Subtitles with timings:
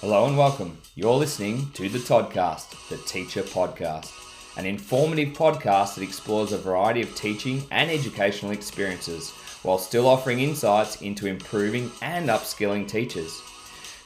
[0.00, 0.78] Hello and welcome.
[0.94, 4.10] You're listening to the Toddcast, the Teacher Podcast,
[4.56, 9.28] an informative podcast that explores a variety of teaching and educational experiences
[9.62, 13.42] while still offering insights into improving and upskilling teachers.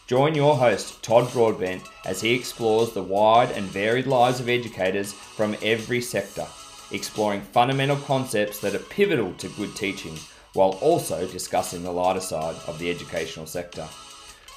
[0.08, 5.12] Join your host, Todd Broadbent, as he explores the wide and varied lives of educators
[5.12, 6.48] from every sector,
[6.90, 10.18] exploring fundamental concepts that are pivotal to good teaching
[10.54, 13.86] while also discussing the lighter side of the educational sector.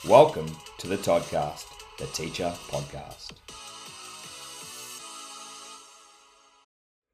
[0.04, 1.66] Welcome to the Toddcast,
[1.98, 3.32] the Teacher Podcast.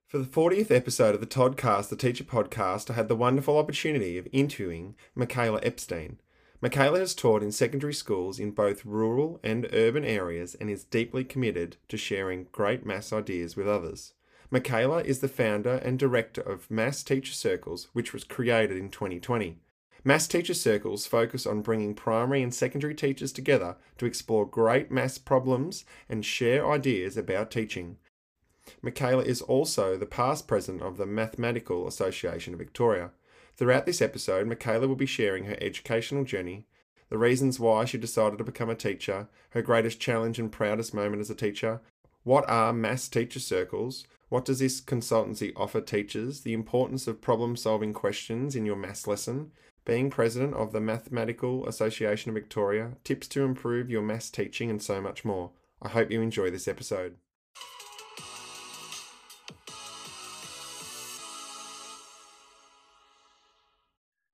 [0.05, 4.17] For the 40th episode of the Toddcast, the Teacher Podcast, I had the wonderful opportunity
[4.17, 6.19] of interviewing Michaela Epstein.
[6.59, 11.23] Michaela has taught in secondary schools in both rural and urban areas and is deeply
[11.23, 14.13] committed to sharing great maths ideas with others.
[14.51, 19.59] Michaela is the founder and director of Maths Teacher Circles, which was created in 2020.
[20.05, 25.17] Maths Teacher Circles focus on bringing primary and secondary teachers together to explore great maths
[25.17, 27.97] problems and share ideas about teaching.
[28.81, 33.11] Michaela is also the past president of the Mathematical Association of Victoria.
[33.55, 36.67] Throughout this episode, Michaela will be sharing her educational journey,
[37.09, 41.21] the reasons why she decided to become a teacher, her greatest challenge and proudest moment
[41.21, 41.79] as a teacher,
[42.23, 46.41] what are maths Teacher Circles, what does this consultancy offer teachers?
[46.41, 49.51] The importance of problem solving questions in your maths lesson.
[49.85, 54.81] Being president of the Mathematical Association of Victoria, tips to improve your maths teaching, and
[54.81, 55.51] so much more.
[55.81, 57.17] I hope you enjoy this episode.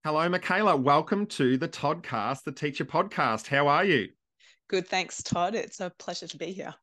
[0.03, 0.77] Hello, Michaela.
[0.77, 3.47] Welcome to the Toddcast, the Teacher Podcast.
[3.47, 4.09] How are you?
[4.67, 5.55] Good, thanks, Todd.
[5.55, 6.75] It's a pleasure to be here.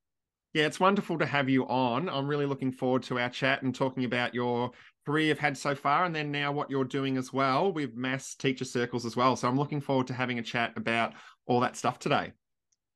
[0.54, 2.08] Yeah, it's wonderful to have you on.
[2.08, 4.72] I'm really looking forward to our chat and talking about your
[5.06, 8.34] career you've had so far and then now what you're doing as well with maths
[8.34, 9.36] teacher circles as well.
[9.36, 11.14] So I'm looking forward to having a chat about
[11.46, 12.32] all that stuff today.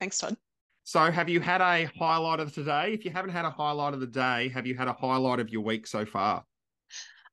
[0.00, 0.36] Thanks, Todd.
[0.84, 2.92] So have you had a highlight of today?
[2.92, 5.50] If you haven't had a highlight of the day, have you had a highlight of
[5.50, 6.44] your week so far?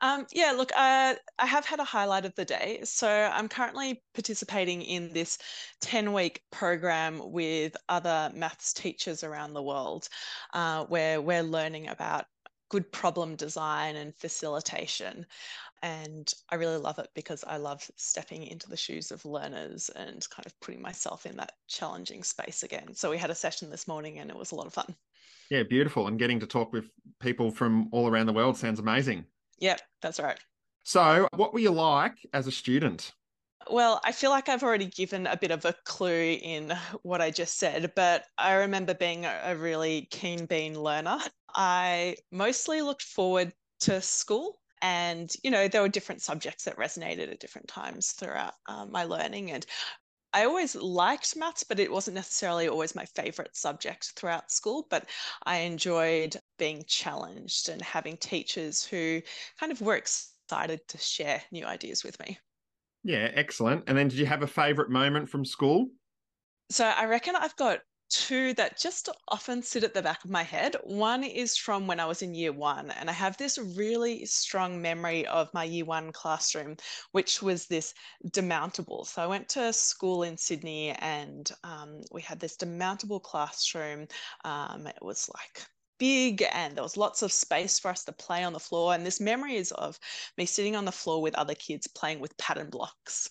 [0.02, 2.82] Um, yeah, look, uh, I have had a highlight of the day.
[2.84, 5.40] So I'm currently participating in this
[5.82, 10.08] 10 week program with other maths teachers around the world
[10.54, 12.26] uh, where we're learning about
[12.70, 15.26] good problem design and facilitation.
[15.84, 20.28] And I really love it because I love stepping into the shoes of learners and
[20.30, 22.94] kind of putting myself in that challenging space again.
[22.94, 24.96] So we had a session this morning and it was a lot of fun.
[25.50, 26.08] Yeah, beautiful.
[26.08, 26.90] And getting to talk with
[27.20, 29.26] people from all around the world sounds amazing.
[29.60, 30.40] Yep, that's right.
[30.84, 33.12] So, what were you like as a student?
[33.70, 36.74] Well, I feel like I've already given a bit of a clue in
[37.04, 41.20] what I just said, but I remember being a really keen bean learner.
[41.54, 44.62] I mostly looked forward to school.
[44.82, 49.06] And, you know, there were different subjects that resonated at different times throughout um, my
[49.06, 49.52] learning.
[49.52, 49.66] And
[50.34, 54.86] I always liked maths, but it wasn't necessarily always my favorite subject throughout school.
[54.90, 55.10] But
[55.46, 59.22] I enjoyed being challenged and having teachers who
[59.60, 62.38] kind of were excited to share new ideas with me.
[63.04, 63.86] Yeah, excellent.
[63.88, 65.88] And then did you have a favorite moment from school?
[66.70, 67.80] So I reckon I've got
[68.10, 70.76] two that just often sit at the back of my head.
[70.84, 74.82] One is from when I was in year one, and I have this really strong
[74.82, 76.78] memory of my year one classroom,
[77.12, 77.94] which was this
[78.28, 79.06] demountable.
[79.06, 84.08] So I went to school in Sydney and um, we had this demountable classroom.
[84.44, 85.66] Um, it was like
[85.98, 88.94] big and there was lots of space for us to play on the floor.
[88.94, 90.00] And this memory is of
[90.38, 93.30] me sitting on the floor with other kids playing with pattern blocks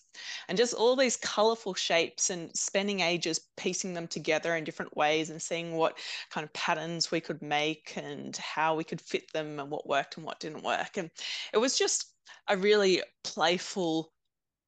[0.48, 5.30] and just all these colorful shapes and spending ages piecing them together in different ways
[5.30, 5.98] and seeing what
[6.30, 10.16] kind of patterns we could make and how we could fit them and what worked
[10.16, 10.96] and what didn't work.
[10.96, 11.10] And
[11.52, 12.12] it was just
[12.48, 14.12] a really playful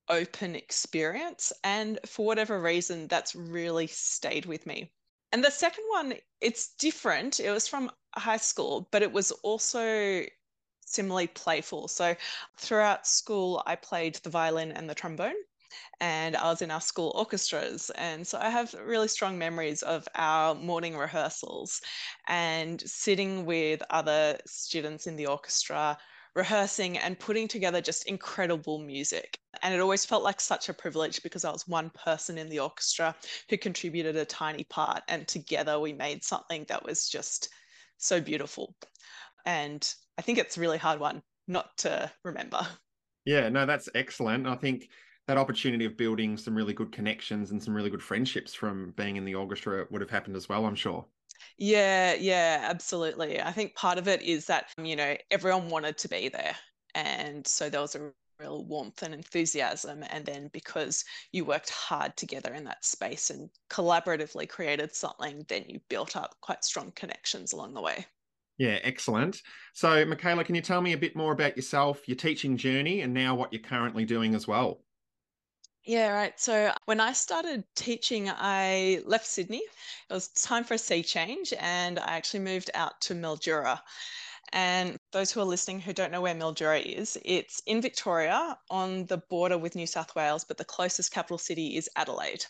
[0.08, 4.90] open experience and for whatever reason that's really stayed with me
[5.32, 7.40] and the second one, it's different.
[7.40, 10.24] It was from high school, but it was also
[10.84, 11.88] similarly playful.
[11.88, 12.14] So
[12.56, 15.34] throughout school, I played the violin and the trombone.
[16.00, 17.90] And I was in our school orchestras.
[17.96, 21.82] And so I have really strong memories of our morning rehearsals
[22.26, 25.98] and sitting with other students in the orchestra,
[26.34, 29.38] rehearsing and putting together just incredible music.
[29.62, 32.60] And it always felt like such a privilege because I was one person in the
[32.60, 33.14] orchestra
[33.48, 35.02] who contributed a tiny part.
[35.08, 37.48] And together we made something that was just
[37.96, 38.76] so beautiful.
[39.46, 42.66] And I think it's a really hard one not to remember.
[43.24, 44.46] Yeah, no, that's excellent.
[44.46, 44.90] I think
[45.26, 49.16] that opportunity of building some really good connections and some really good friendships from being
[49.16, 51.06] in the orchestra would have happened as well, I'm sure.
[51.56, 53.40] Yeah, yeah, absolutely.
[53.40, 56.56] I think part of it is that, you know, everyone wanted to be there.
[56.94, 60.04] And so there was a real warmth and enthusiasm.
[60.10, 65.64] And then because you worked hard together in that space and collaboratively created something, then
[65.68, 68.06] you built up quite strong connections along the way.
[68.58, 69.42] Yeah, excellent.
[69.72, 73.14] So, Michaela, can you tell me a bit more about yourself, your teaching journey, and
[73.14, 74.82] now what you're currently doing as well?
[75.88, 76.38] Yeah, right.
[76.38, 79.62] So when I started teaching, I left Sydney.
[80.10, 83.80] It was time for a sea change, and I actually moved out to Mildura.
[84.52, 89.06] And those who are listening who don't know where Mildura is, it's in Victoria on
[89.06, 92.44] the border with New South Wales, but the closest capital city is Adelaide.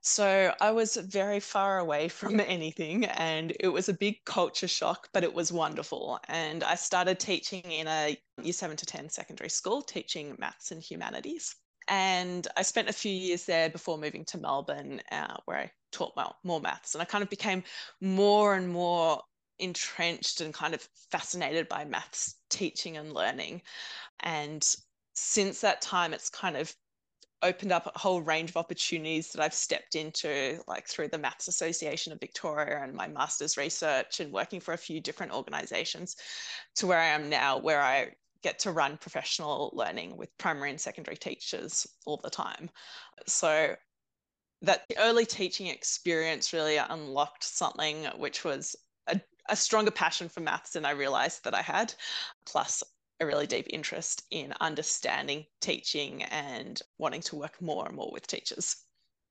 [0.00, 5.10] So I was very far away from anything, and it was a big culture shock,
[5.12, 6.18] but it was wonderful.
[6.28, 10.82] And I started teaching in a year seven to 10 secondary school, teaching maths and
[10.82, 11.54] humanities.
[11.88, 16.14] And I spent a few years there before moving to Melbourne, uh, where I taught
[16.44, 16.94] more, maths.
[16.94, 17.64] And I kind of became
[18.00, 19.22] more and more
[19.58, 23.62] entrenched and kind of fascinated by maths teaching and learning.
[24.20, 24.64] And
[25.14, 26.74] since that time, it's kind of
[27.42, 31.48] opened up a whole range of opportunities that I've stepped into, like through the Maths
[31.48, 36.16] Association of Victoria and my master's research and working for a few different organizations
[36.76, 38.10] to where I am now, where I
[38.42, 42.70] get to run professional learning with primary and secondary teachers all the time.
[43.26, 43.74] So
[44.62, 48.74] that the early teaching experience really unlocked something which was
[49.06, 51.94] a, a stronger passion for maths than I realized that I had,
[52.46, 52.82] plus
[53.20, 58.26] a really deep interest in understanding teaching and wanting to work more and more with
[58.26, 58.76] teachers.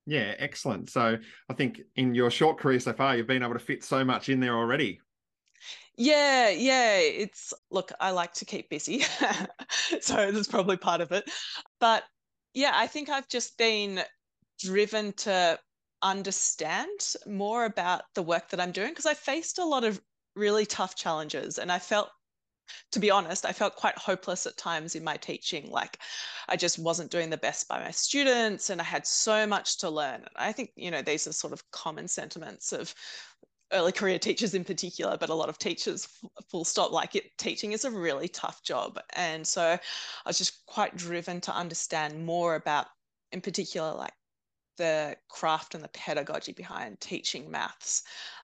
[0.05, 0.89] Yeah, excellent.
[0.89, 1.17] So
[1.49, 4.29] I think in your short career so far, you've been able to fit so much
[4.29, 5.01] in there already.
[5.97, 6.97] Yeah, yeah.
[6.97, 8.99] It's look, I like to keep busy.
[10.01, 11.29] so that's probably part of it.
[11.79, 12.03] But
[12.53, 14.01] yeah, I think I've just been
[14.59, 15.59] driven to
[16.01, 19.99] understand more about the work that I'm doing because I faced a lot of
[20.35, 22.09] really tough challenges and I felt
[22.91, 25.71] to be honest, I felt quite hopeless at times in my teaching.
[25.71, 25.99] Like
[26.49, 29.89] I just wasn't doing the best by my students and I had so much to
[29.89, 30.25] learn.
[30.35, 32.93] I think, you know, these are sort of common sentiments of
[33.71, 36.07] early career teachers in particular, but a lot of teachers,
[36.49, 38.99] full stop, like it, teaching is a really tough job.
[39.15, 39.79] And so I
[40.25, 42.87] was just quite driven to understand more about,
[43.31, 44.13] in particular, like
[44.77, 48.03] the craft and the pedagogy behind teaching maths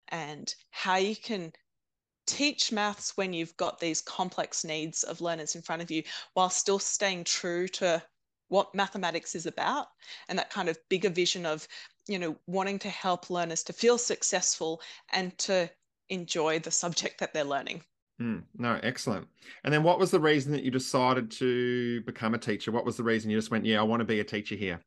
[0.10, 1.54] and how you can
[2.26, 6.04] teach maths when you've got these complex needs of learners in front of you
[6.34, 8.02] while still staying true to
[8.48, 9.88] what mathematics is about
[10.30, 11.68] and that kind of bigger vision of
[12.08, 15.70] you know wanting to help learners to feel successful and to
[16.10, 17.84] enjoy the subject that they're learning.
[18.22, 19.28] Mm, no excellent.
[19.64, 22.72] And then what was the reason that you decided to become a teacher?
[22.72, 24.80] What was the reason you just went yeah i want to be a teacher here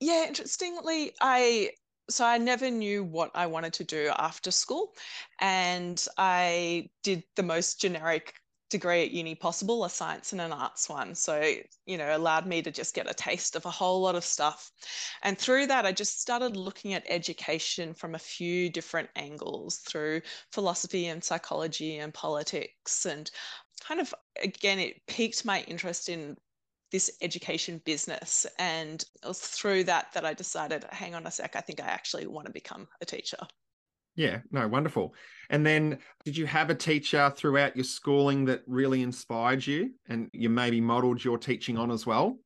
[0.00, 1.70] yeah interestingly i
[2.10, 4.94] so I never knew what I wanted to do after school.
[5.40, 8.34] And I did the most generic
[8.70, 11.14] degree at uni possible, a science and an arts one.
[11.14, 11.54] So,
[11.86, 14.70] you know, allowed me to just get a taste of a whole lot of stuff.
[15.22, 20.22] And through that, I just started looking at education from a few different angles through
[20.52, 23.06] philosophy and psychology and politics.
[23.06, 23.30] And
[23.80, 26.36] kind of, again, it piqued my interest in
[26.90, 28.46] this education business.
[28.58, 31.86] And it was through that that I decided, hang on a sec, I think I
[31.86, 33.38] actually want to become a teacher.
[34.18, 35.14] Yeah, no, wonderful.
[35.48, 40.28] And then did you have a teacher throughout your schooling that really inspired you and
[40.32, 42.36] you maybe modeled your teaching on as well?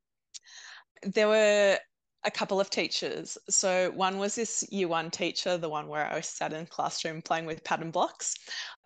[1.02, 1.78] There were
[2.24, 3.38] a couple of teachers.
[3.48, 7.22] So one was this year one teacher, the one where I sat in the classroom
[7.22, 8.34] playing with pattern blocks.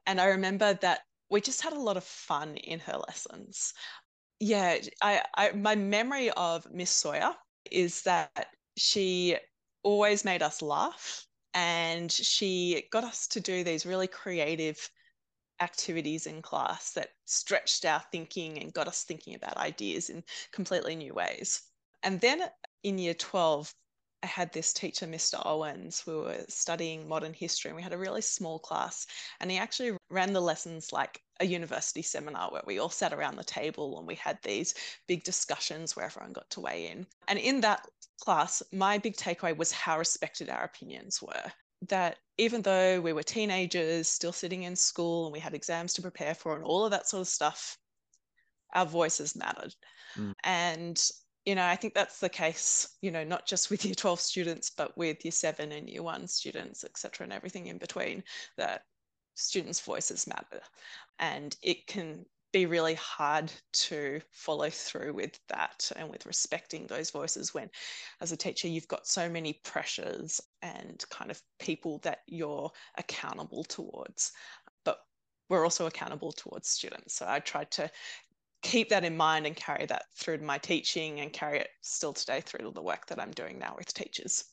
[0.07, 3.73] And I remember that we just had a lot of fun in her lessons.
[4.39, 7.35] Yeah, I, I my memory of Miss Sawyer
[7.69, 9.39] is that she
[9.83, 11.27] always made us laugh
[11.57, 14.91] and she got us to do these really creative
[15.61, 20.23] activities in class that stretched our thinking and got us thinking about ideas in
[20.53, 21.63] completely new ways.
[22.03, 22.43] And then
[22.83, 23.75] in year 12,
[24.27, 25.41] I had this teacher, Mr.
[25.47, 26.05] Owens.
[26.05, 29.07] We were studying modern history and we had a really small class.
[29.39, 33.37] And he actually ran the lessons like a university seminar where we all sat around
[33.37, 34.75] the table and we had these
[35.07, 37.07] big discussions where everyone got to weigh in.
[37.29, 37.87] And in that
[38.21, 41.53] class, my big takeaway was how respected our opinions were.
[41.89, 46.03] That even though we were teenagers, still sitting in school, and we had exams to
[46.03, 47.79] prepare for, and all of that sort of stuff,
[48.75, 49.73] our voices mattered.
[50.19, 50.33] Mm.
[50.43, 51.11] And
[51.47, 54.71] you know, I think that's the case, you know, not just with year 12 students,
[54.71, 58.23] but with year seven and year one students, etc., and everything in between,
[58.59, 58.83] that
[59.35, 60.61] students' voices matter.
[61.19, 67.11] And it can be really hard to follow through with that and with respecting those
[67.11, 67.69] voices when
[68.23, 73.63] as a teacher you've got so many pressures and kind of people that you're accountable
[73.65, 74.33] towards
[74.87, 75.01] but
[75.51, 77.91] we're also accountable towards students so i tried to
[78.67, 82.13] keep that in mind and carry that through to my teaching and carry it still
[82.13, 84.45] today through to the work that I'm doing now with teachers.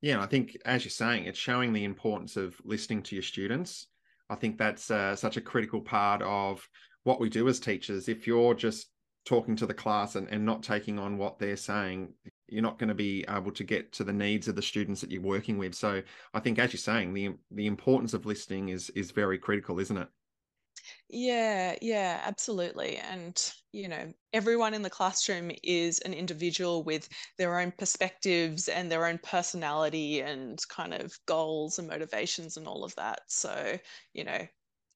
[0.00, 3.88] Yeah, I think as you're saying, it's showing the importance of listening to your students.
[4.28, 6.66] I think that's uh, such a critical part of
[7.04, 8.08] what we do as teachers.
[8.08, 8.88] If you're just
[9.24, 12.12] talking to the class and, and not taking on what they're saying,
[12.48, 15.10] you're not going to be able to get to the needs of the students that
[15.10, 15.74] you're working with.
[15.74, 19.80] So I think, as you're saying, the the importance of listening is is very critical,
[19.80, 20.08] isn't it?
[21.08, 22.96] Yeah, yeah, absolutely.
[22.96, 28.90] And, you know, everyone in the classroom is an individual with their own perspectives and
[28.90, 33.20] their own personality and kind of goals and motivations and all of that.
[33.28, 33.78] So,
[34.12, 34.46] you know,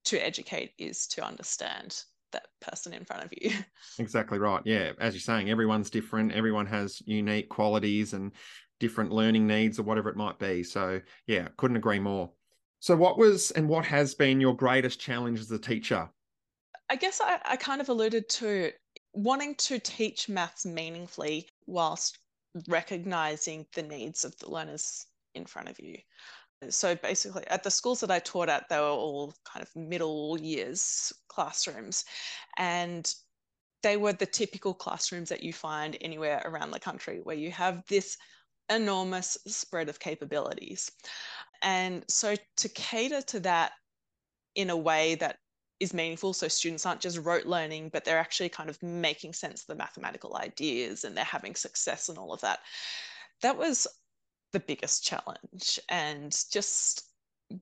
[0.06, 3.52] to educate is to understand that person in front of you.
[3.98, 4.62] Exactly right.
[4.64, 4.92] Yeah.
[4.98, 8.32] As you're saying, everyone's different, everyone has unique qualities and
[8.78, 10.62] different learning needs or whatever it might be.
[10.62, 12.32] So, yeah, couldn't agree more.
[12.80, 16.08] So, what was and what has been your greatest challenge as a teacher?
[16.88, 18.72] I guess I, I kind of alluded to
[19.12, 22.18] wanting to teach maths meaningfully whilst
[22.68, 25.98] recognizing the needs of the learners in front of you.
[26.68, 30.38] So basically, at the schools that I taught at, they were all kind of middle
[30.38, 32.04] years classrooms.
[32.58, 33.12] And
[33.82, 37.82] they were the typical classrooms that you find anywhere around the country where you have
[37.88, 38.18] this
[38.68, 40.90] enormous spread of capabilities.
[41.62, 43.72] And so to cater to that
[44.54, 45.36] in a way that
[45.78, 49.62] is meaningful, so students aren't just rote learning, but they're actually kind of making sense
[49.62, 52.60] of the mathematical ideas and they're having success and all of that.
[53.42, 53.86] That was
[54.52, 55.80] the biggest challenge.
[55.88, 57.06] And just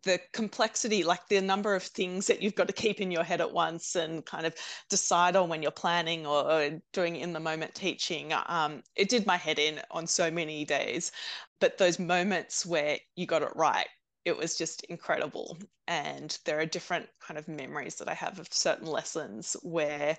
[0.02, 3.40] the complexity, like the number of things that you've got to keep in your head
[3.40, 4.54] at once and kind of
[4.90, 9.36] decide on when you're planning or doing in the moment teaching, um, it did my
[9.36, 11.12] head in on so many days.
[11.60, 13.88] But those moments where you got it right,
[14.24, 15.58] it was just incredible.
[15.86, 20.16] And there are different kind of memories that I have of certain lessons where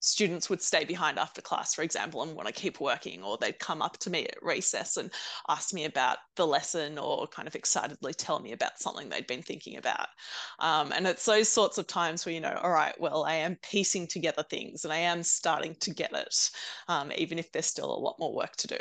[0.00, 3.58] students would stay behind after class, for example, and want to keep working, or they'd
[3.58, 5.12] come up to me at recess and
[5.48, 9.42] ask me about the lesson or kind of excitedly tell me about something they'd been
[9.42, 10.08] thinking about.
[10.60, 13.56] Um, and it's those sorts of times where you know, all right, well, I am
[13.62, 16.50] piecing together things and I am starting to get it,
[16.88, 18.78] um, even if there's still a lot more work to do.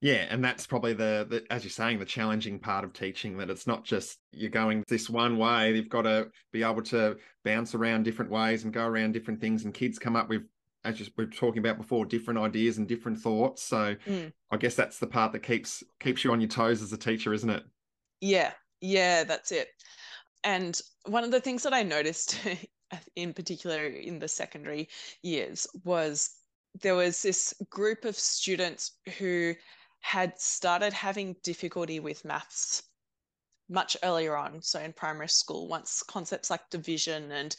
[0.00, 3.50] Yeah, and that's probably the, the, as you're saying, the challenging part of teaching that
[3.50, 5.74] it's not just you're going this one way.
[5.74, 9.64] You've got to be able to bounce around different ways and go around different things.
[9.64, 10.42] And kids come up with,
[10.84, 13.64] as we were talking about before, different ideas and different thoughts.
[13.64, 14.32] So mm.
[14.52, 17.34] I guess that's the part that keeps keeps you on your toes as a teacher,
[17.34, 17.64] isn't it?
[18.20, 19.68] Yeah, yeah, that's it.
[20.44, 22.38] And one of the things that I noticed
[23.16, 24.88] in particular in the secondary
[25.22, 26.30] years was
[26.82, 29.54] there was this group of students who
[30.00, 32.82] had started having difficulty with maths
[33.68, 37.54] much earlier on, so in primary school, once concepts like division and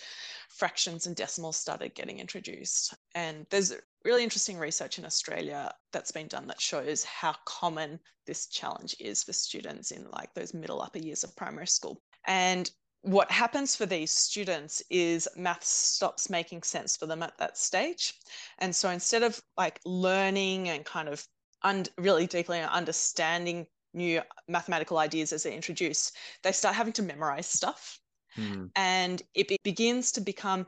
[0.49, 2.95] fractions and decimals started getting introduced.
[3.13, 8.47] And there's really interesting research in Australia that's been done that shows how common this
[8.47, 12.01] challenge is for students in like those middle upper years of primary school.
[12.25, 12.69] And
[13.01, 18.13] what happens for these students is maths stops making sense for them at that stage.
[18.57, 21.25] And so instead of like learning and kind of
[21.63, 27.47] and really deeply understanding new mathematical ideas as they're introduced, they start having to memorize
[27.47, 27.99] stuff.
[28.37, 28.69] Mm.
[28.75, 30.67] And it begins to become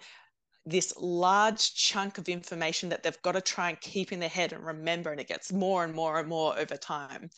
[0.65, 4.53] this large chunk of information that they've got to try and keep in their head
[4.53, 5.11] and remember.
[5.11, 7.29] And it gets more and more and more over time,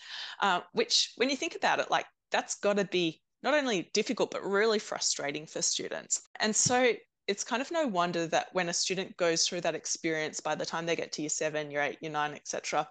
[0.42, 4.32] uh, which, when you think about it, like that's got to be not only difficult,
[4.32, 6.22] but really frustrating for students.
[6.40, 6.94] And so
[7.28, 10.66] it's kind of no wonder that when a student goes through that experience, by the
[10.66, 12.88] time they get to year seven, year eight, year nine, etc.,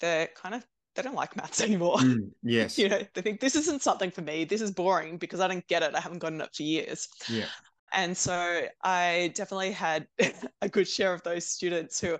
[0.00, 1.98] they're kind of they don't like maths anymore.
[1.98, 2.78] Mm, yes.
[2.78, 4.44] you know, they think this isn't something for me.
[4.44, 5.94] This is boring because I don't get it.
[5.94, 7.08] I haven't gotten it for years.
[7.28, 7.46] Yeah.
[7.92, 10.06] And so I definitely had
[10.62, 12.18] a good share of those students who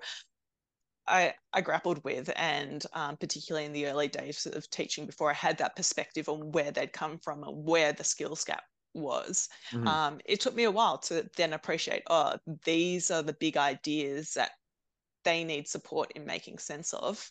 [1.06, 5.34] I, I grappled with, and um, particularly in the early days of teaching, before I
[5.34, 8.62] had that perspective on where they'd come from and where the skills gap
[8.94, 9.48] was.
[9.72, 9.86] Mm-hmm.
[9.86, 14.32] Um, it took me a while to then appreciate, oh, these are the big ideas
[14.34, 14.52] that
[15.24, 17.30] they need support in making sense of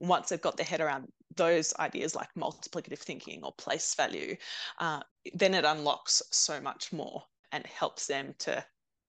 [0.00, 4.36] once they've got their head around those ideas like multiplicative thinking or place value,
[4.78, 5.00] uh,
[5.34, 7.22] then it unlocks so much more
[7.52, 8.64] and helps them to,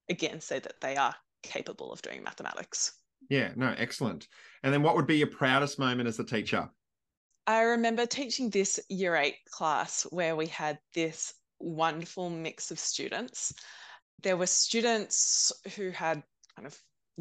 [0.10, 2.94] again, say that they are capable of doing mathematics.
[3.30, 4.28] Yeah, no, excellent.
[4.63, 6.70] And then what would be your proudest moment as a teacher?
[7.48, 13.54] I remember teaching this year eight class where we had this wonderful mix of students.
[14.22, 16.24] There were students who had
[16.56, 16.78] kind of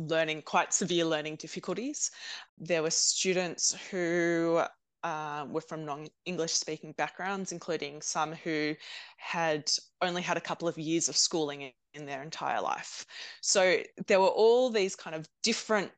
[0.09, 2.11] learning quite severe learning difficulties.
[2.59, 4.63] There were students who
[5.03, 8.75] uh, were from non English speaking backgrounds, including some who
[9.17, 9.71] had
[10.03, 13.05] only had a couple of years of schooling in, in their entire life.
[13.41, 15.91] So there were all these kind of different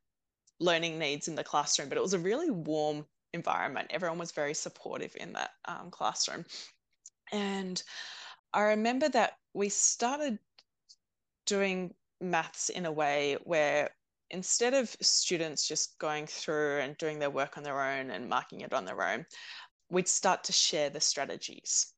[0.60, 3.88] learning needs in the classroom, but it was a really warm environment.
[3.90, 6.44] Everyone was very supportive in that um, classroom.
[7.32, 7.82] And
[8.52, 10.38] I remember that we started
[11.46, 13.90] doing maths in a way where
[14.30, 18.62] instead of students just going through and doing their work on their own and marking
[18.62, 19.26] it on their own,
[19.90, 21.92] we'd start to share the strategies.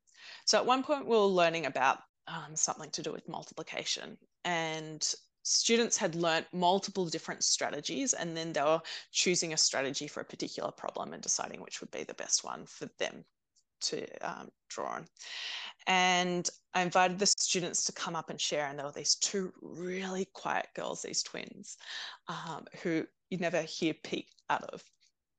[0.46, 5.14] So at one point, we were learning about um, something to do with multiplication, and
[5.42, 8.80] students had learnt multiple different strategies, and then they were
[9.12, 12.66] choosing a strategy for a particular problem and deciding which would be the best one
[12.66, 13.24] for them
[13.84, 15.06] to um, draw on.
[15.86, 18.66] And I invited the students to come up and share.
[18.66, 21.76] And there were these two really quiet girls, these twins,
[22.28, 24.82] um, who you never hear peek out of.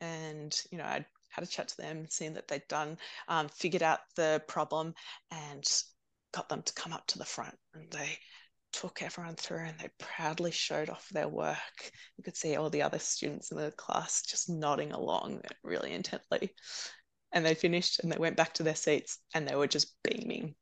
[0.01, 2.97] And, you know, I had a chat to them, seen that they'd done,
[3.27, 4.93] um, figured out the problem,
[5.31, 5.63] and
[6.33, 7.55] got them to come up to the front.
[7.73, 8.17] And they
[8.71, 11.91] took everyone through and they proudly showed off their work.
[12.17, 16.51] You could see all the other students in the class just nodding along really intently
[17.36, 20.56] and they finished and they went back to their seats and they were just beaming.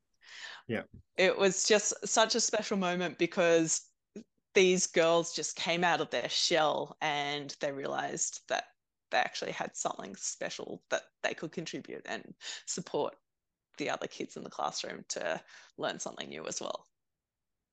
[0.67, 0.81] Yeah.
[1.17, 3.81] It was just such a special moment because
[4.55, 8.65] these girls just came out of their shell and they realized that
[9.11, 12.33] they actually had something special that they could contribute and
[12.65, 13.15] support
[13.77, 15.39] the other kids in the classroom to
[15.77, 16.87] learn something new as well.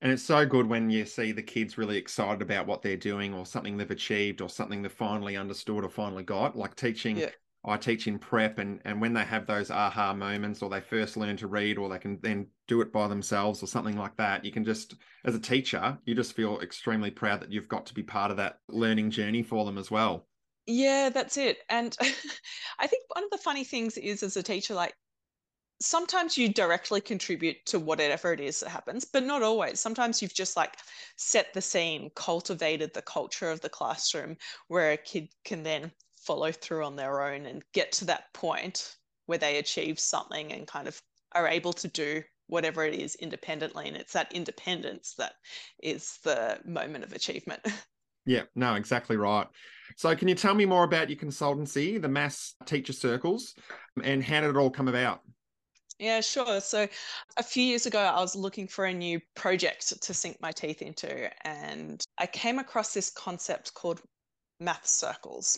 [0.03, 3.35] And it's so good when you see the kids really excited about what they're doing
[3.35, 7.29] or something they've achieved or something they've finally understood or finally got, like teaching yeah.
[7.63, 11.17] I teach in prep, and and when they have those aha moments, or they first
[11.17, 14.43] learn to read, or they can then do it by themselves, or something like that,
[14.43, 17.93] you can just, as a teacher, you just feel extremely proud that you've got to
[17.93, 20.27] be part of that learning journey for them as well.
[20.65, 21.59] Yeah, that's it.
[21.69, 21.95] And
[22.79, 24.95] I think one of the funny things is, as a teacher, like
[25.81, 29.79] sometimes you directly contribute to whatever it is that happens, but not always.
[29.79, 30.77] Sometimes you've just like
[31.17, 34.37] set the scene, cultivated the culture of the classroom
[34.67, 35.91] where a kid can then
[36.25, 40.67] follow through on their own and get to that point where they achieve something and
[40.67, 41.01] kind of
[41.33, 43.87] are able to do whatever it is independently.
[43.87, 45.33] And it's that independence that
[45.81, 47.61] is the moment of achievement.
[48.23, 49.47] Yeah, no, exactly right.
[49.97, 53.55] So, can you tell me more about your consultancy, the Maths Teacher Circles,
[54.03, 55.21] and how did it all come about?
[56.01, 56.61] Yeah, sure.
[56.61, 56.87] So
[57.37, 60.81] a few years ago, I was looking for a new project to sink my teeth
[60.81, 64.01] into, and I came across this concept called
[64.61, 65.57] math circles.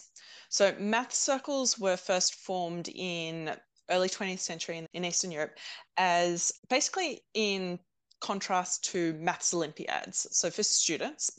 [0.50, 3.56] So math circles were first formed in
[3.90, 5.58] early 20th century in, in Eastern Europe
[5.98, 7.80] as basically in
[8.22, 10.26] contrast to maths Olympiads.
[10.32, 11.30] So for students,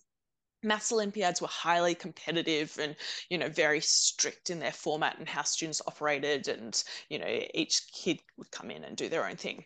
[0.64, 2.96] maths olympiads were highly competitive and
[3.28, 7.82] you know very strict in their format and how students operated and you know each
[7.92, 9.62] kid would come in and do their own thing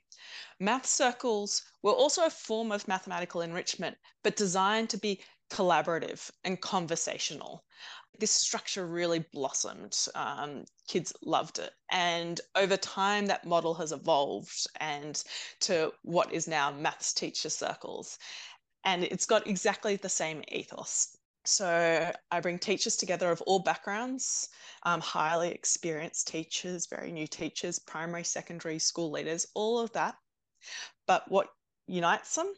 [0.58, 6.60] math circles were also a form of mathematical enrichment but designed to be collaborative and
[6.60, 7.64] conversational
[8.18, 9.96] this structure really blossomed.
[10.14, 11.70] Um, kids loved it.
[11.90, 15.22] And over time, that model has evolved and
[15.60, 18.18] to what is now maths teacher circles.
[18.84, 21.16] And it's got exactly the same ethos.
[21.44, 24.48] So I bring teachers together of all backgrounds,
[24.82, 30.16] um, highly experienced teachers, very new teachers, primary, secondary, school leaders, all of that.
[31.06, 31.48] But what
[31.86, 32.52] unites them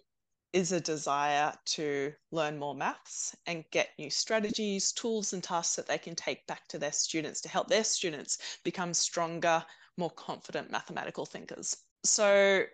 [0.53, 5.87] is a desire to learn more maths and get new strategies, tools, and tasks that
[5.87, 9.65] they can take back to their students to help their students become stronger,
[9.97, 11.77] more confident mathematical thinkers.
[12.05, 12.65] So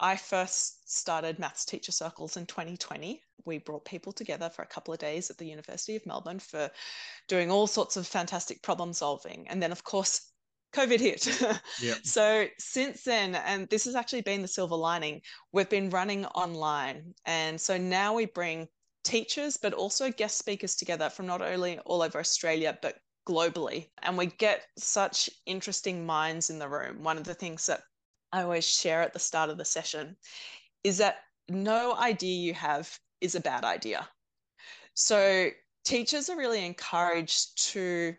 [0.00, 3.20] I first started maths teacher circles in 2020.
[3.44, 6.70] We brought people together for a couple of days at the University of Melbourne for
[7.26, 9.48] doing all sorts of fantastic problem solving.
[9.48, 10.30] And then, of course,
[10.74, 11.26] COVID hit.
[11.80, 11.98] Yep.
[12.04, 17.14] so since then, and this has actually been the silver lining, we've been running online.
[17.24, 18.68] And so now we bring
[19.04, 23.88] teachers, but also guest speakers together from not only all over Australia, but globally.
[24.02, 27.02] And we get such interesting minds in the room.
[27.02, 27.82] One of the things that
[28.32, 30.16] I always share at the start of the session
[30.84, 34.08] is that no idea you have is a bad idea.
[34.94, 35.50] So
[35.84, 38.14] teachers are really encouraged to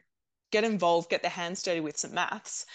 [0.51, 2.65] get involved, get their hands dirty with some maths,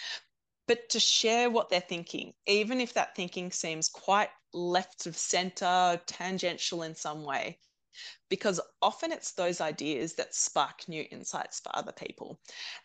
[0.67, 5.99] but to share what they're thinking, even if that thinking seems quite left of center,
[6.07, 7.59] tangential in some way,
[8.29, 12.39] because often it's those ideas that spark new insights for other people.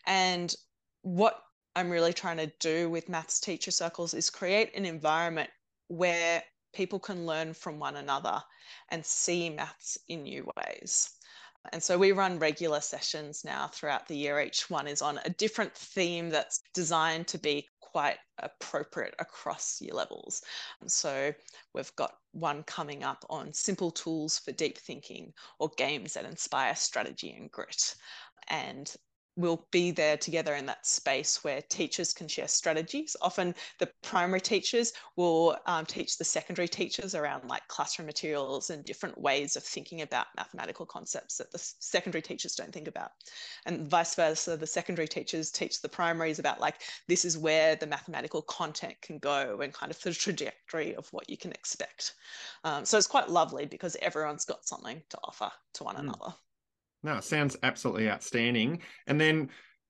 [0.05, 0.53] And
[1.01, 1.41] what
[1.75, 5.49] I'm really trying to do with maths teacher circles is create an environment
[5.87, 8.41] where people can learn from one another
[8.89, 11.11] and see maths in new ways.
[11.71, 14.41] And so we run regular sessions now throughout the year.
[14.41, 19.93] Each one is on a different theme that's designed to be quite appropriate across year
[19.93, 20.41] levels.
[20.87, 21.33] So
[21.73, 26.75] we've got one coming up on simple tools for deep thinking or games that inspire
[26.75, 27.95] strategy and grit.
[28.49, 28.91] And
[29.37, 33.15] we'll be there together in that space where teachers can share strategies.
[33.21, 38.83] Often the primary teachers will um, teach the secondary teachers around like classroom materials and
[38.83, 43.11] different ways of thinking about mathematical concepts that the secondary teachers don't think about.
[43.65, 47.87] And vice versa, the secondary teachers teach the primaries about like, this is where the
[47.87, 52.13] mathematical content can go and kind of the trajectory of what you can expect.
[52.63, 55.99] Um, so it's quite lovely because everyone's got something to offer to one mm.
[56.01, 56.33] another.
[57.03, 58.81] No, it sounds absolutely outstanding.
[59.07, 59.49] And then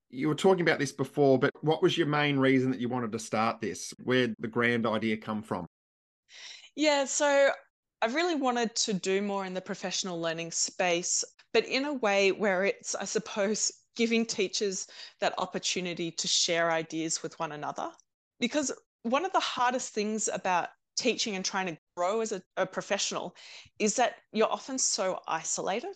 [0.09, 3.11] you were talking about this before, but what was your main reason that you wanted
[3.11, 3.93] to start this?
[4.03, 5.65] Where the grand idea come from?
[6.75, 7.51] Yeah, so
[8.01, 12.31] I really wanted to do more in the professional learning space, but in a way
[12.31, 14.87] where it's, I suppose, giving teachers
[15.19, 17.89] that opportunity to share ideas with one another.
[18.39, 18.71] Because
[19.03, 23.35] one of the hardest things about teaching and trying to grow as a, a professional
[23.79, 25.95] is that you're often so isolated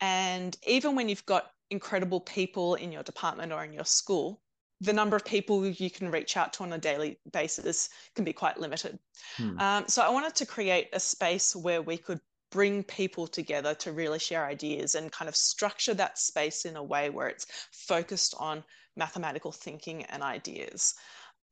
[0.00, 4.40] and even when you've got incredible people in your department or in your school,
[4.80, 8.32] the number of people you can reach out to on a daily basis can be
[8.32, 8.98] quite limited.
[9.36, 9.58] Hmm.
[9.58, 13.92] Um, so I wanted to create a space where we could bring people together to
[13.92, 18.34] really share ideas and kind of structure that space in a way where it's focused
[18.38, 18.64] on
[18.96, 20.94] mathematical thinking and ideas.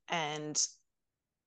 [0.08, 0.60] And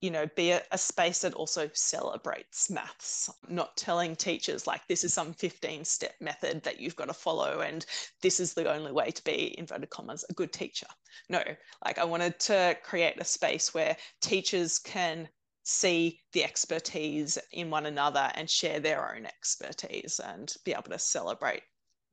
[0.01, 5.03] you know, be a, a, space that also celebrates maths, not telling teachers like this
[5.03, 7.85] is some 15 step method that you've got to follow and
[8.21, 10.87] this is the only way to be, inverted commas, a good teacher.
[11.29, 11.43] No,
[11.85, 15.29] like I wanted to create a space where teachers can
[15.63, 20.97] see the expertise in one another and share their own expertise and be able to
[20.97, 21.61] celebrate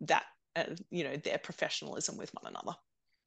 [0.02, 0.24] that,
[0.56, 2.76] uh, you know, their professionalism with one another.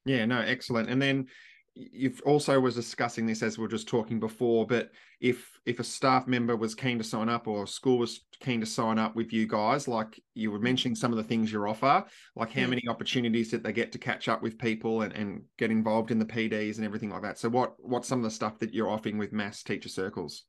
[0.04, 0.88] Yeah, no, excellent.
[0.88, 1.26] And then
[1.74, 5.84] you've also was discussing this as we are just talking before but if if a
[5.84, 9.16] staff member was keen to sign up or a school was keen to sign up
[9.16, 10.64] with you guys like you were mm.
[10.64, 12.04] mentioning some of the things you offer
[12.36, 15.70] like how many opportunities did they get to catch up with people and, and get
[15.70, 17.38] involved in the pds and everything like that.
[17.38, 20.44] So what what's some of the stuff that you're offering with maths teacher circles?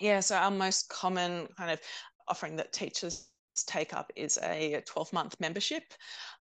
[0.00, 1.80] Yeah so our most common kind of
[2.28, 3.28] offering that teachers
[3.66, 5.82] take up is a 12 month membership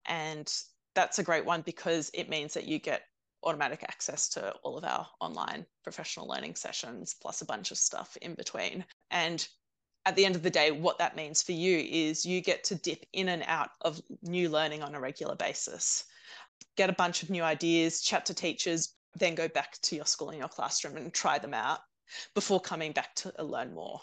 [0.08, 0.52] and
[0.96, 3.02] that's a great one because it means that you get
[3.44, 8.18] automatic access to all of our online professional learning sessions, plus a bunch of stuff
[8.22, 8.86] in between.
[9.12, 9.48] And
[10.06, 12.76] at the end of the day, what that means for you is you get to
[12.76, 16.06] dip in and out of new learning on a regular basis,
[16.78, 20.30] get a bunch of new ideas, chat to teachers, then go back to your school
[20.30, 21.80] in your classroom and try them out
[22.34, 24.02] before coming back to learn more.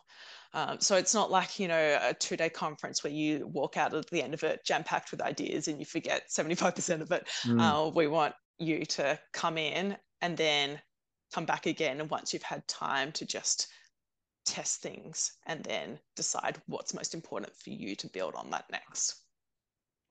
[0.53, 3.93] Um, so it's not like, you know, a two day conference where you walk out
[3.95, 7.27] at the end of it jam packed with ideas and you forget 75% of it.
[7.45, 7.61] Mm.
[7.61, 10.81] Uh, we want you to come in and then
[11.35, 13.69] come back again and once you've had time to just
[14.47, 19.17] test things and then decide what's most important for you to build on that next.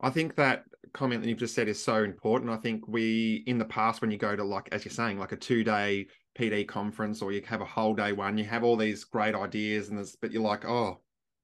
[0.01, 2.51] I think that comment that you've just said is so important.
[2.51, 5.31] I think we, in the past, when you go to like, as you're saying, like
[5.31, 8.75] a two day PD conference or you have a whole day one, you have all
[8.75, 10.99] these great ideas and there's, but you're like, oh,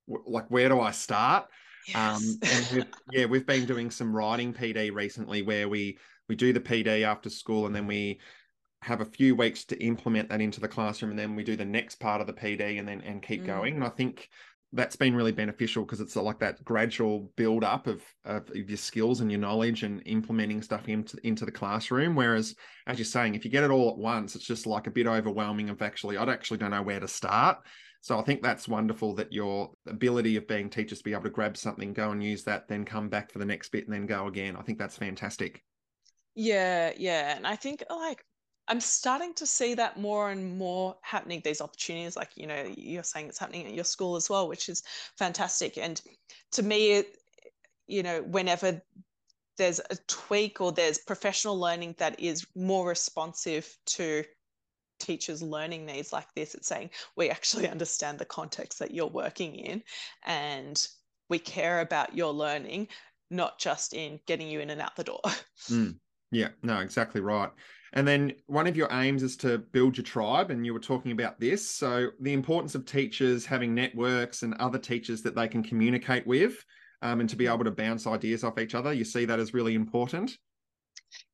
[0.09, 1.45] w- like where do I start?
[1.95, 2.21] Um, yes.
[2.21, 5.97] Um, and we've, yeah, we've been doing some writing PD recently where we
[6.31, 8.17] we do the PD after school and then we
[8.83, 11.65] have a few weeks to implement that into the classroom and then we do the
[11.65, 13.47] next part of the PD and then and keep mm.
[13.47, 13.75] going.
[13.75, 14.29] And I think
[14.71, 19.19] that's been really beneficial because it's like that gradual build up of, of your skills
[19.19, 22.15] and your knowledge and implementing stuff into into the classroom.
[22.15, 22.55] Whereas,
[22.87, 25.05] as you're saying, if you get it all at once, it's just like a bit
[25.05, 25.69] overwhelming.
[25.69, 27.57] Of actually, I'd actually don't know where to start.
[27.99, 31.29] So I think that's wonderful that your ability of being teachers to be able to
[31.29, 34.05] grab something, go and use that, then come back for the next bit and then
[34.05, 34.55] go again.
[34.55, 35.61] I think that's fantastic.
[36.35, 37.35] Yeah, yeah.
[37.35, 38.23] And I think like
[38.67, 42.15] I'm starting to see that more and more happening, these opportunities.
[42.15, 44.83] Like, you know, you're saying it's happening at your school as well, which is
[45.17, 45.77] fantastic.
[45.77, 46.01] And
[46.53, 47.03] to me,
[47.87, 48.81] you know, whenever
[49.57, 54.23] there's a tweak or there's professional learning that is more responsive to
[54.99, 59.55] teachers' learning needs like this, it's saying we actually understand the context that you're working
[59.55, 59.83] in
[60.25, 60.87] and
[61.29, 62.87] we care about your learning,
[63.29, 65.21] not just in getting you in and out the door.
[65.69, 66.00] Mm.
[66.31, 67.49] Yeah, no, exactly right.
[67.93, 71.11] And then one of your aims is to build your tribe, and you were talking
[71.11, 71.69] about this.
[71.69, 76.63] So, the importance of teachers having networks and other teachers that they can communicate with
[77.01, 78.93] um, and to be able to bounce ideas off each other.
[78.93, 80.37] You see that as really important?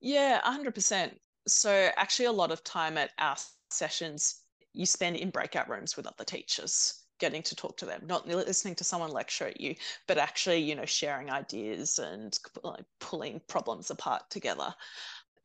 [0.02, 1.12] Yeah, 100%.
[1.48, 3.36] So, actually, a lot of time at our
[3.70, 4.42] sessions,
[4.74, 8.76] you spend in breakout rooms with other teachers getting to talk to them, not listening
[8.76, 9.76] to someone lecture at you,
[10.08, 14.74] but actually, you know, sharing ideas and like pulling problems apart together.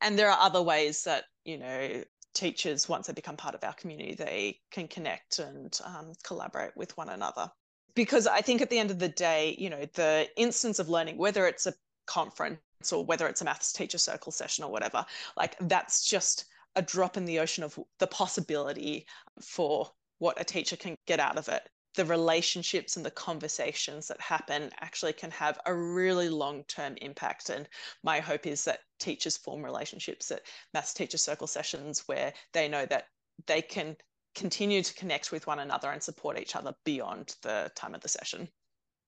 [0.01, 3.73] And there are other ways that, you know, teachers, once they become part of our
[3.73, 7.49] community, they can connect and um, collaborate with one another.
[7.95, 11.17] Because I think at the end of the day, you know, the instance of learning,
[11.17, 11.73] whether it's a
[12.05, 12.59] conference
[12.91, 15.05] or whether it's a maths teacher circle session or whatever,
[15.37, 19.05] like that's just a drop in the ocean of the possibility
[19.41, 19.91] for
[20.23, 21.67] what a teacher can get out of it.
[21.95, 27.49] The relationships and the conversations that happen actually can have a really long term impact.
[27.49, 27.67] And
[28.03, 32.85] my hope is that teachers form relationships at maths teacher circle sessions where they know
[32.85, 33.07] that
[33.47, 33.97] they can
[34.33, 38.07] continue to connect with one another and support each other beyond the time of the
[38.07, 38.47] session.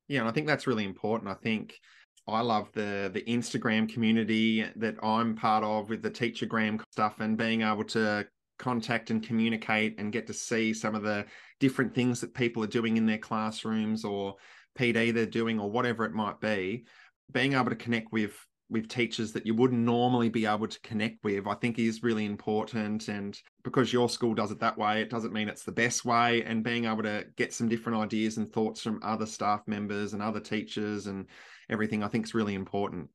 [0.09, 1.31] Yeah, and I think that's really important.
[1.31, 1.79] I think
[2.27, 7.37] I love the the Instagram community that I'm part of with the Teachergram stuff and
[7.37, 11.25] being able to contact and communicate and get to see some of the
[11.59, 14.35] different things that people are doing in their classrooms or
[14.77, 16.85] PD they're doing or whatever it might be.
[17.31, 18.37] Being able to connect with
[18.69, 22.25] with teachers that you wouldn't normally be able to connect with, I think is really
[22.25, 23.07] important.
[23.09, 26.43] And because your school does it that way, it doesn't mean it's the best way.
[26.43, 30.21] And being able to get some different ideas and thoughts from other staff members and
[30.21, 31.27] other teachers and
[31.69, 33.09] everything, I think is really important.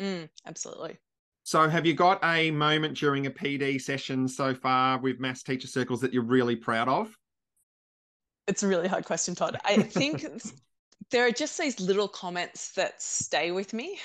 [0.00, 0.96] Mm, absolutely.
[1.46, 5.66] So, have you got a moment during a PD session so far with maths teacher
[5.66, 7.14] circles that you're really proud of?
[8.46, 9.58] It's a really hard question, Todd.
[9.62, 10.24] I think
[11.10, 13.98] there are just these little comments that stay with me.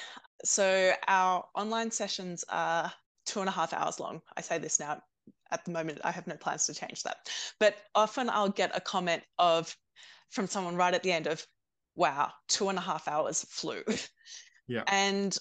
[0.44, 2.92] So, our online sessions are
[3.26, 4.22] two and a half hours long.
[4.36, 5.02] I say this now.
[5.52, 7.30] At the moment, I have no plans to change that.
[7.58, 9.76] But often I'll get a comment of
[10.30, 11.48] from someone right at the end of,
[11.96, 13.82] wow, two and a half hours flew.
[14.68, 14.84] Yeah.
[14.88, 15.36] And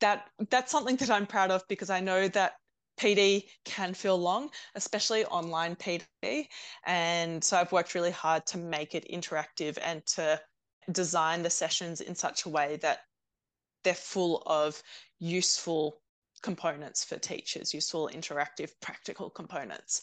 [0.00, 2.54] that that's something that I'm proud of because I know that
[2.98, 6.46] PD can feel long, especially online PD.
[6.86, 10.40] And so I've worked really hard to make it interactive and to
[10.92, 13.00] design the sessions in such a way that
[13.84, 14.82] they're full of
[15.18, 16.00] useful
[16.42, 20.02] components for teachers, useful interactive practical components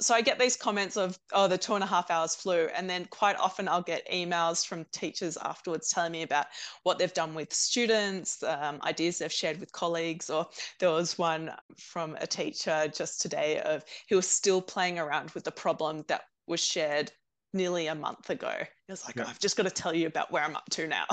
[0.00, 2.68] so I get these comments of, oh, the two and a half hours flew.
[2.74, 6.46] And then quite often I'll get emails from teachers afterwards telling me about
[6.82, 10.30] what they've done with students, um, ideas they've shared with colleagues.
[10.30, 10.46] Or
[10.80, 15.44] there was one from a teacher just today of he was still playing around with
[15.44, 17.12] the problem that was shared
[17.52, 18.52] nearly a month ago.
[18.58, 19.24] He was like, yeah.
[19.26, 21.04] oh, I've just got to tell you about where I'm up to now.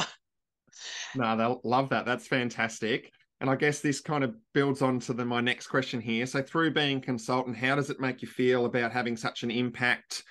[1.16, 2.06] no, they'll love that.
[2.06, 3.12] That's fantastic.
[3.42, 6.26] And I guess this kind of builds on to the, my next question here.
[6.26, 10.24] So, through being consultant, how does it make you feel about having such an impact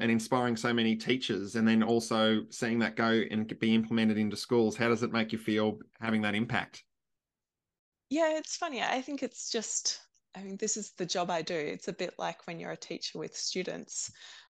[0.00, 4.36] and inspiring so many teachers, and then also seeing that go and be implemented into
[4.36, 4.76] schools?
[4.76, 6.82] How does it make you feel having that impact?
[8.10, 8.82] Yeah, it's funny.
[8.82, 10.00] I think it's just,
[10.34, 11.54] I mean, this is the job I do.
[11.54, 14.12] It's a bit like when you're a teacher with students,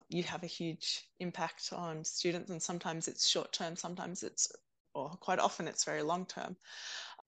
[0.10, 4.52] you have a huge impact on students, and sometimes it's short term, sometimes it's,
[4.94, 6.56] or quite often it's very long term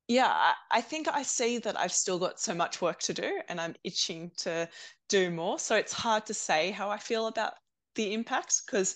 [0.08, 3.60] yeah, I think I see that I've still got so much work to do and
[3.60, 4.68] I'm itching to
[5.08, 5.60] do more.
[5.60, 7.54] So it's hard to say how I feel about
[7.96, 8.96] the impacts because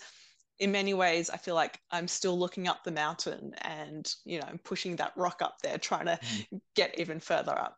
[0.59, 4.47] in many ways I feel like I'm still looking up the mountain and you know
[4.47, 6.59] I'm pushing that rock up there trying to mm.
[6.75, 7.77] get even further up.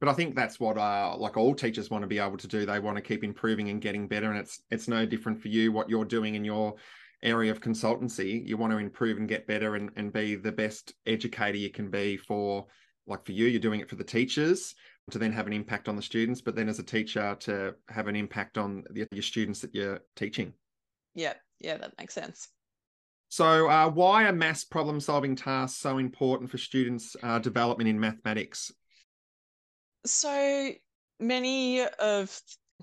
[0.00, 2.64] But I think that's what uh, like all teachers want to be able to do.
[2.64, 4.30] They want to keep improving and getting better.
[4.30, 6.76] And it's it's no different for you what you're doing in your
[7.22, 10.92] area of consultancy you want to improve and get better and, and be the best
[11.06, 12.66] educator you can be for
[13.06, 14.74] like for you you're doing it for the teachers
[15.10, 18.06] to then have an impact on the students but then as a teacher to have
[18.06, 20.52] an impact on the, your students that you're teaching.
[21.14, 22.48] Yeah yeah that makes sense.
[23.30, 28.00] So uh, why are mass problem solving tasks so important for students uh, development in
[28.00, 28.72] mathematics?
[30.06, 30.70] So
[31.20, 32.40] many of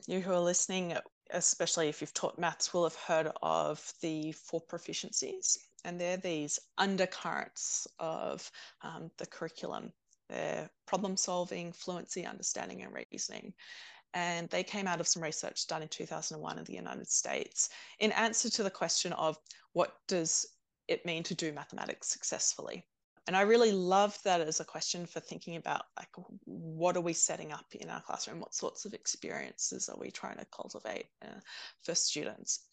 [0.08, 0.96] you who are listening
[1.32, 5.58] especially if you've taught maths, will have heard of the four proficiencies.
[5.84, 8.50] And they're these undercurrents of
[8.82, 9.92] um, the curriculum.
[10.30, 13.54] They're problem solving, fluency, understanding, and reasoning.
[14.14, 18.12] And they came out of some research done in 2001 in the United States in
[18.14, 19.38] answer to the question of
[19.74, 20.46] what does
[20.88, 22.86] it mean to do mathematics successfully?
[23.28, 26.10] And i really love that as a question for thinking about like
[26.46, 28.40] what are we setting up in our classroom?
[28.40, 31.40] What sorts of experiences are we trying to cultivate uh,
[31.84, 32.68] for students?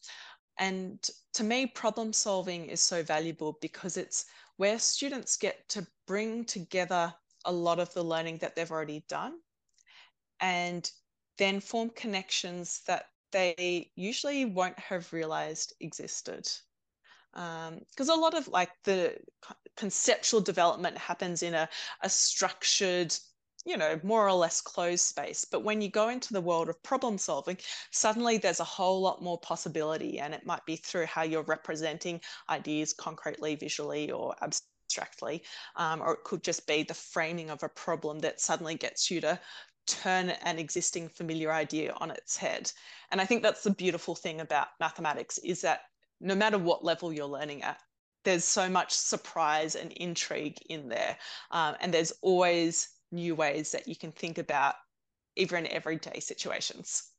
[0.59, 0.99] And
[1.35, 7.12] to me problem solving is so valuable because it's where students get to bring together
[7.45, 9.35] a lot of the learning that they've already done
[10.41, 10.91] and
[11.38, 16.49] then form connections that they usually won't have realized existed.
[17.33, 19.17] Because um, a lot of like the
[19.77, 21.69] conceptual development happens in a,
[22.03, 23.15] a structured
[23.65, 25.45] you know, more or less closed space.
[25.45, 27.59] But when you go into the world of problem solving,
[27.91, 30.19] suddenly there's a whole lot more possibility.
[30.19, 35.45] And it might be through how you're representing ideas concretely, visually, or abstractly.
[35.77, 39.21] Um, or it could just be the framing of a problem that suddenly gets you
[39.21, 39.39] to
[39.87, 42.71] turn an existing familiar idea on its head.
[43.11, 45.83] And I think that's the beautiful thing about mathematics is that
[46.21, 47.81] no matter what level you're learning at,
[48.25, 51.17] there's so much surprise and intrigue in there.
[51.51, 54.75] Um, and there's always new ways that you can think about
[55.37, 57.11] even everyday situations.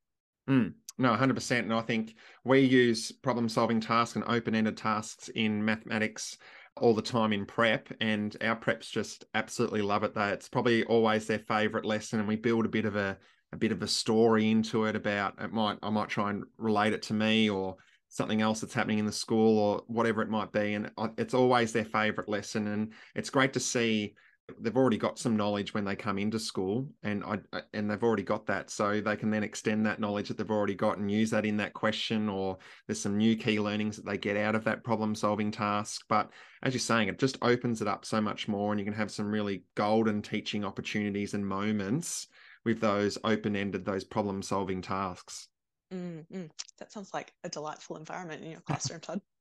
[0.49, 1.59] Mm, no, 100%.
[1.59, 6.37] And I think we use problem solving tasks and open ended tasks in mathematics
[6.75, 10.15] all the time in prep, and our preps just absolutely love it.
[10.15, 13.17] That it's probably always their favorite lesson, and we build a bit of a
[13.51, 16.93] a bit of a story into it about it might I might try and relate
[16.93, 17.77] it to me or
[18.13, 21.73] something else that's happening in the school or whatever it might be and it's always
[21.73, 24.13] their favorite lesson and it's great to see
[24.59, 27.39] they've already got some knowledge when they come into school and I
[27.73, 30.75] and they've already got that so they can then extend that knowledge that they've already
[30.75, 34.17] got and use that in that question or there's some new key learnings that they
[34.17, 36.03] get out of that problem solving task.
[36.07, 36.29] But
[36.61, 39.09] as you're saying it just opens it up so much more and you can have
[39.09, 42.27] some really golden teaching opportunities and moments
[42.63, 45.47] with those open-ended those problem solving tasks
[45.93, 46.45] mm-hmm.
[46.79, 49.21] that sounds like a delightful environment in your classroom todd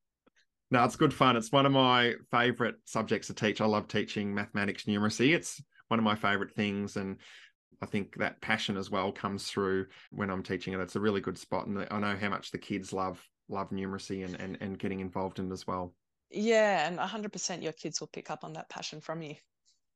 [0.73, 1.37] no, it's good fun.
[1.37, 3.61] It's one of my favorite subjects to teach.
[3.61, 5.35] I love teaching mathematics numeracy.
[5.35, 6.97] It's one of my favorite things.
[6.97, 7.19] And
[7.83, 10.81] I think that passion as well comes through when I'm teaching it.
[10.81, 11.67] It's a really good spot.
[11.67, 15.39] And I know how much the kids love love numeracy and, and, and getting involved
[15.39, 15.93] in it as well.
[16.31, 19.35] Yeah, and 100% your kids will pick up on that passion from you.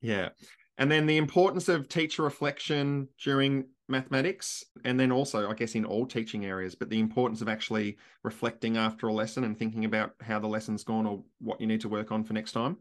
[0.02, 0.28] Yeah.
[0.76, 5.84] And then the importance of teacher reflection during mathematics, and then also, I guess, in
[5.84, 10.14] all teaching areas, but the importance of actually reflecting after a lesson and thinking about
[10.20, 12.78] how the lesson's gone or what you need to work on for next time.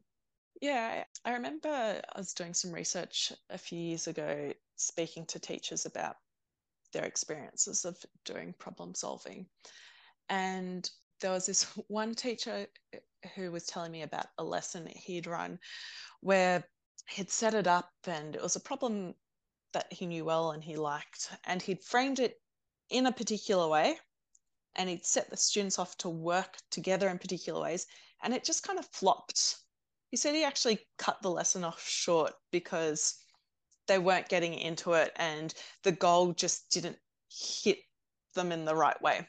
[0.61, 5.85] Yeah, I remember I was doing some research a few years ago, speaking to teachers
[5.85, 6.15] about
[6.93, 9.47] their experiences of doing problem solving.
[10.29, 10.89] And
[11.21, 12.67] there was this one teacher
[13.35, 15.59] who was telling me about a lesson he'd run
[16.21, 16.63] where
[17.09, 19.13] he'd set it up and it was a problem
[19.75, 22.39] that he knew well and he liked and he'd framed it
[22.89, 23.97] in a particular way
[24.77, 27.85] and he'd set the students off to work together in particular ways
[28.23, 29.57] and it just kind of flopped
[30.11, 33.15] he said he actually cut the lesson off short because
[33.87, 36.97] they weren't getting into it and the goal just didn't
[37.29, 37.79] hit
[38.33, 39.27] them in the right way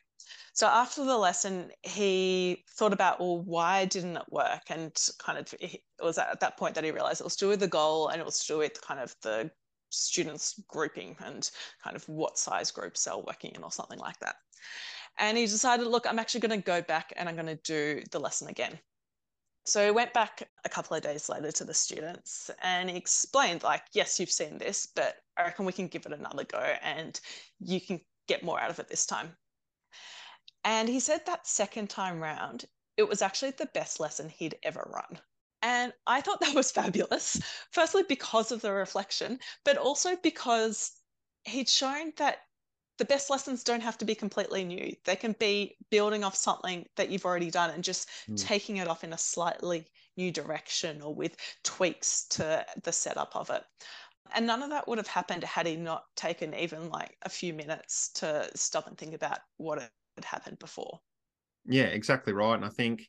[0.57, 4.63] so after the lesson, he thought about, well, why didn't it work?
[4.71, 7.51] And kind of it was at that point that he realized it was to do
[7.51, 9.51] with the goal and it was to do with kind of the
[9.97, 11.51] students grouping and
[11.83, 14.37] kind of what size groups they're working in or something like that.
[15.19, 18.03] And he decided, look, I'm actually going to go back and I'm going to do
[18.11, 18.79] the lesson again.
[19.65, 23.65] So he went back a couple of days later to the students and he explained,
[23.65, 27.19] like, yes, you've seen this, but I reckon we can give it another go and
[27.59, 29.37] you can get more out of it this time.
[30.65, 34.89] And he said that second time round, it was actually the best lesson he'd ever
[34.93, 35.21] run.
[35.67, 37.41] And I thought that was fabulous.
[37.73, 40.93] Firstly, because of the reflection, but also because
[41.43, 42.39] he'd shown that
[42.99, 44.95] the best lessons don't have to be completely new.
[45.05, 48.41] They can be building off something that you've already done and just mm.
[48.41, 53.51] taking it off in a slightly new direction or with tweaks to the setup of
[53.51, 53.65] it.
[54.35, 57.53] And none of that would have happened had he not taken even like a few
[57.53, 61.01] minutes to stop and think about what had happened before.
[61.67, 62.55] Yeah, exactly right.
[62.55, 63.09] And I think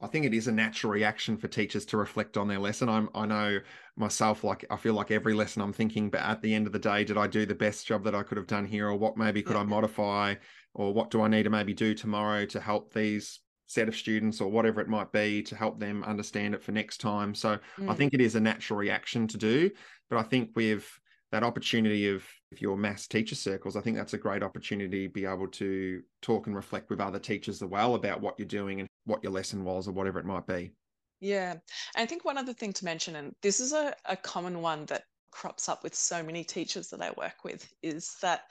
[0.00, 2.88] I think it is a natural reaction for teachers to reflect on their lesson.
[2.88, 3.60] I'm, I know
[3.96, 6.78] myself, like I feel like every lesson I'm thinking, but at the end of the
[6.78, 9.16] day, did I do the best job that I could have done here, or what
[9.16, 9.62] maybe could yeah.
[9.62, 10.34] I modify,
[10.74, 14.40] or what do I need to maybe do tomorrow to help these set of students,
[14.40, 17.34] or whatever it might be, to help them understand it for next time.
[17.34, 17.90] So mm.
[17.90, 19.70] I think it is a natural reaction to do,
[20.10, 20.86] but I think with
[21.32, 22.24] that opportunity of
[22.58, 26.46] your maths teacher circles, I think that's a great opportunity to be able to talk
[26.46, 29.64] and reflect with other teachers as well about what you're doing and what your lesson
[29.64, 30.72] was or whatever it might be.
[31.20, 31.54] Yeah.
[31.96, 35.04] I think one other thing to mention, and this is a, a common one that
[35.30, 38.42] crops up with so many teachers that I work with, is that,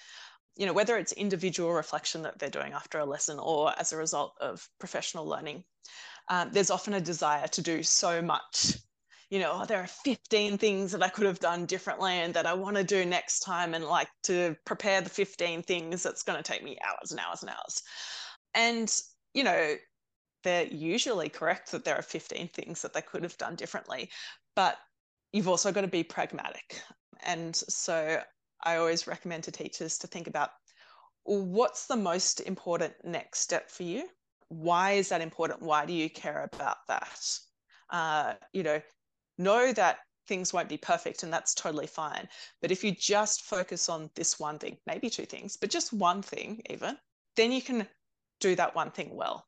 [0.55, 3.97] you know, whether it's individual reflection that they're doing after a lesson or as a
[3.97, 5.63] result of professional learning,
[6.29, 8.77] um, there's often a desire to do so much
[9.29, 12.45] you know, oh, there are 15 things that I could have done differently and that
[12.45, 13.73] I want to do next time.
[13.73, 17.41] And like to prepare the 15 things, that's going to take me hours and hours
[17.41, 17.81] and hours.
[18.53, 18.93] And,
[19.33, 19.75] you know,
[20.43, 24.09] they're usually correct that there are 15 things that they could have done differently.
[24.55, 24.77] But
[25.33, 26.81] you've also got to be pragmatic.
[27.25, 28.21] And so
[28.63, 30.51] I always recommend to teachers to think about
[31.23, 34.07] what's the most important next step for you?
[34.49, 35.61] Why is that important?
[35.61, 37.39] Why do you care about that?
[37.89, 38.79] Uh, you know,
[39.37, 42.27] know that things won't be perfect and that's totally fine.
[42.61, 46.21] But if you just focus on this one thing, maybe two things, but just one
[46.21, 46.97] thing, even,
[47.35, 47.87] then you can
[48.39, 49.45] do that one thing well.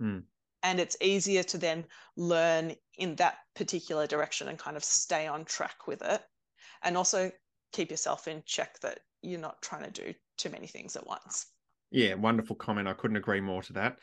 [0.00, 0.24] Mm.
[0.62, 1.84] And it's easier to then
[2.16, 6.22] learn in that particular direction and kind of stay on track with it.
[6.82, 7.30] And also
[7.72, 11.46] keep yourself in check that you're not trying to do too many things at once.
[11.90, 12.88] Yeah, wonderful comment.
[12.88, 13.98] I couldn't agree more to that.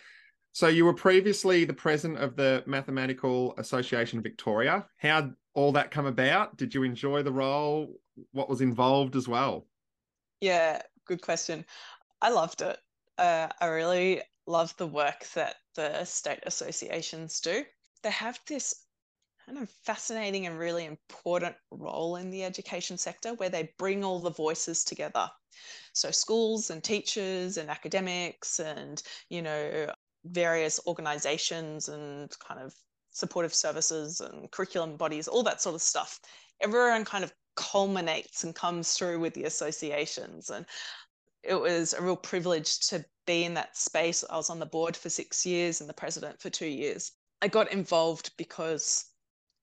[0.53, 4.85] So you were previously the president of the Mathematical Association Victoria.
[4.97, 6.57] How all that come about?
[6.57, 7.99] Did you enjoy the role?
[8.31, 9.65] What was involved as well?
[10.41, 11.65] Yeah, good question.
[12.21, 12.77] I loved it.
[13.17, 17.63] Uh, I really love the work that the state associations do.
[18.03, 18.85] They have this
[19.47, 24.19] kind of fascinating and really important role in the education sector where they bring all
[24.19, 25.29] the voices together.
[25.93, 29.91] So schools and teachers and academics and, you know,
[30.25, 32.73] various organizations and kind of
[33.11, 36.19] supportive services and curriculum bodies, all that sort of stuff.
[36.61, 40.49] Everyone kind of culminates and comes through with the associations.
[40.49, 40.65] And
[41.43, 44.23] it was a real privilege to be in that space.
[44.29, 47.11] I was on the board for six years and the president for two years.
[47.41, 49.05] I got involved because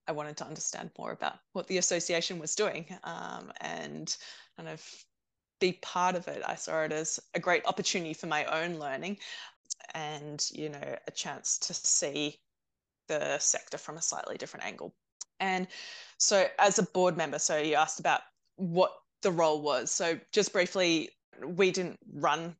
[0.07, 4.15] I wanted to understand more about what the association was doing um, and
[4.57, 4.85] kind of
[5.59, 6.41] be part of it.
[6.45, 9.17] I saw it as a great opportunity for my own learning
[9.93, 12.39] and, you know, a chance to see
[13.07, 14.93] the sector from a slightly different angle.
[15.39, 15.67] And
[16.17, 18.21] so, as a board member, so you asked about
[18.57, 19.91] what the role was.
[19.91, 21.09] So, just briefly,
[21.43, 22.55] we didn't run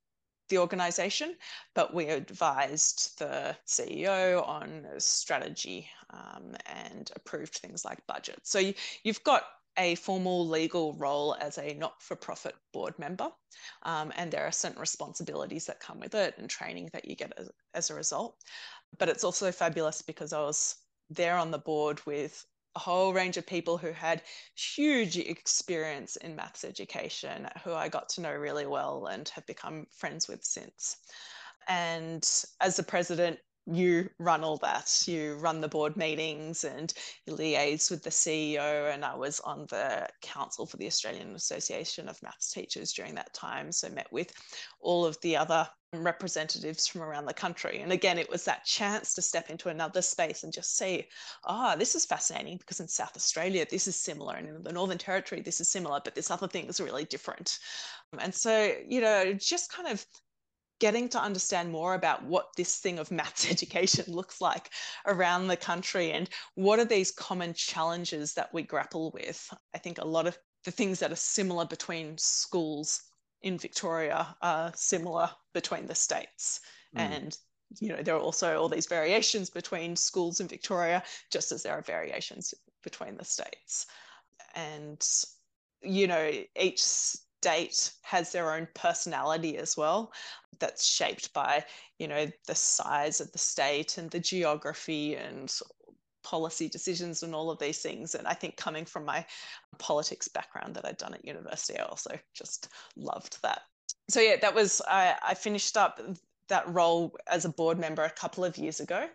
[0.51, 1.35] the organization,
[1.73, 8.39] but we advised the CEO on strategy um, and approved things like budget.
[8.43, 9.43] So you, you've got
[9.77, 13.29] a formal legal role as a not for profit board member,
[13.83, 17.33] um, and there are certain responsibilities that come with it and training that you get
[17.37, 18.37] as, as a result.
[18.97, 20.75] But it's also fabulous because I was
[21.09, 22.45] there on the board with
[22.75, 24.23] a whole range of people who had
[24.55, 29.87] huge experience in maths education, who I got to know really well and have become
[29.91, 30.97] friends with since.
[31.67, 32.27] And
[32.61, 35.03] as the president, you run all that.
[35.05, 36.93] You run the board meetings and
[37.25, 38.93] you liaise with the CEO.
[38.93, 43.33] And I was on the council for the Australian Association of Maths Teachers during that
[43.33, 43.71] time.
[43.71, 44.33] So met with
[44.79, 47.81] all of the other representatives from around the country.
[47.81, 51.07] And again, it was that chance to step into another space and just see,
[51.45, 54.35] ah, oh, this is fascinating because in South Australia, this is similar.
[54.35, 57.59] And in the Northern Territory, this is similar, but this other thing is really different.
[58.17, 60.05] And so, you know, just kind of
[60.81, 64.71] getting to understand more about what this thing of maths education looks like
[65.05, 69.47] around the country and what are these common challenges that we grapple with.
[69.75, 73.03] I think a lot of the things that are similar between schools
[73.43, 76.59] in Victoria are similar between the states.
[76.97, 77.01] Mm.
[77.01, 77.37] And
[77.79, 81.73] you know, there are also all these variations between schools in Victoria, just as there
[81.73, 82.53] are variations
[82.83, 83.85] between the states.
[84.55, 85.07] And,
[85.81, 86.83] you know, each
[87.41, 90.13] state has their own personality as well
[90.59, 91.63] that's shaped by
[91.97, 95.51] you know the size of the state and the geography and
[96.23, 98.13] policy decisions and all of these things.
[98.13, 99.25] And i think coming from my
[99.79, 103.63] politics background that i'd done at university i also just loved that.
[104.07, 105.99] So yeah that was i, I finished up
[106.47, 109.07] that role as a board member a couple of years ago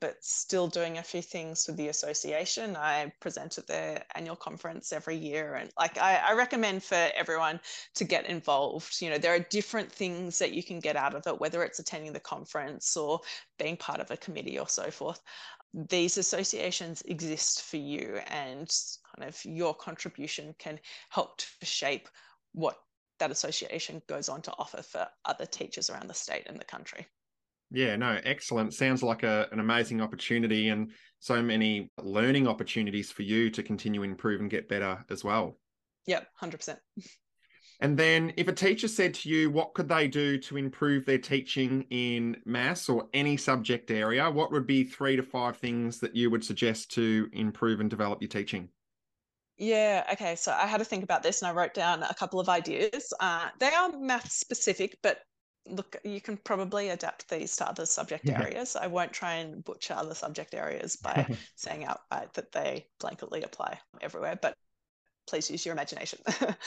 [0.00, 2.76] but still doing a few things for the association.
[2.76, 5.54] I present at their annual conference every year.
[5.54, 7.60] And like I, I, recommend for everyone
[7.94, 9.00] to get involved.
[9.00, 11.78] You know, there are different things that you can get out of it, whether it's
[11.78, 13.20] attending the conference or
[13.58, 15.20] being part of a committee or so forth.
[15.74, 18.72] These associations exist for you and
[19.14, 20.78] kind of your contribution can
[21.10, 22.08] help to shape
[22.52, 22.78] what
[23.18, 27.06] that association goes on to offer for other teachers around the state and the country.
[27.70, 28.72] Yeah, no, excellent.
[28.72, 30.90] Sounds like a, an amazing opportunity and
[31.20, 35.58] so many learning opportunities for you to continue improve and get better as well.
[36.06, 36.76] Yep, 100%.
[37.80, 41.18] And then, if a teacher said to you, what could they do to improve their
[41.18, 44.28] teaching in maths or any subject area?
[44.28, 48.20] What would be three to five things that you would suggest to improve and develop
[48.20, 48.68] your teaching?
[49.58, 50.34] Yeah, okay.
[50.34, 53.12] So I had to think about this and I wrote down a couple of ideas.
[53.20, 55.18] Uh, they are math specific, but
[55.66, 58.40] look, you can probably adapt these to other subject yeah.
[58.42, 58.76] areas.
[58.76, 63.78] I won't try and butcher other subject areas by saying outright that they blanketly apply
[64.00, 64.54] everywhere, but
[65.28, 66.18] please use your imagination.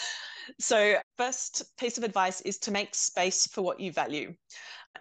[0.59, 4.33] so, first piece of advice is to make space for what you value.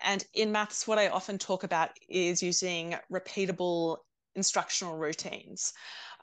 [0.02, 3.98] And in maths, what I often talk about is using repeatable
[4.34, 5.72] instructional routines.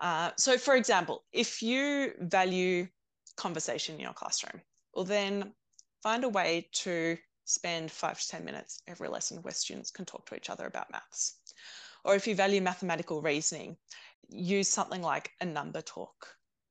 [0.01, 2.87] Uh, so, for example, if you value
[3.35, 4.61] conversation in your classroom,
[4.93, 5.53] well, then
[6.01, 7.17] find a way to
[7.47, 10.91] spend five to 10 minutes every lesson where students can talk to each other about
[10.91, 11.37] maths.
[12.03, 13.77] Or if you value mathematical reasoning,
[14.29, 16.27] use something like a number talk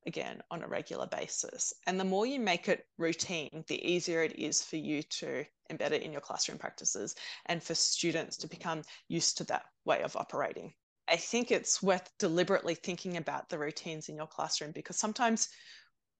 [0.06, 1.72] again on a regular basis.
[1.86, 5.92] And the more you make it routine, the easier it is for you to embed
[5.92, 7.14] it in your classroom practices
[7.46, 10.74] and for students to become used to that way of operating.
[11.08, 15.48] I think it's worth deliberately thinking about the routines in your classroom because sometimes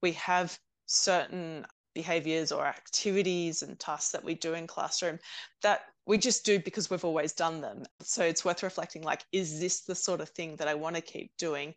[0.00, 1.66] we have certain
[2.02, 5.18] behaviors or activities and tasks that we do in classroom
[5.62, 7.84] that we just do because we've always done them.
[8.00, 11.02] So it's worth reflecting like, is this the sort of thing that I want to
[11.02, 11.74] keep doing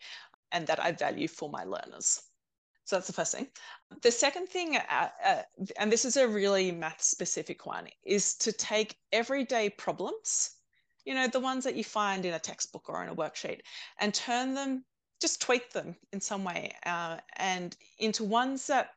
[0.52, 2.22] and that I value for my learners?
[2.84, 3.48] So that's the first thing.
[4.02, 5.42] The second thing, uh, uh,
[5.80, 10.52] and this is a really math specific one, is to take everyday problems,
[11.06, 13.62] you know, the ones that you find in a textbook or in a worksheet,
[14.00, 14.84] and turn them,
[15.22, 18.90] just tweak them in some way, uh, and into ones that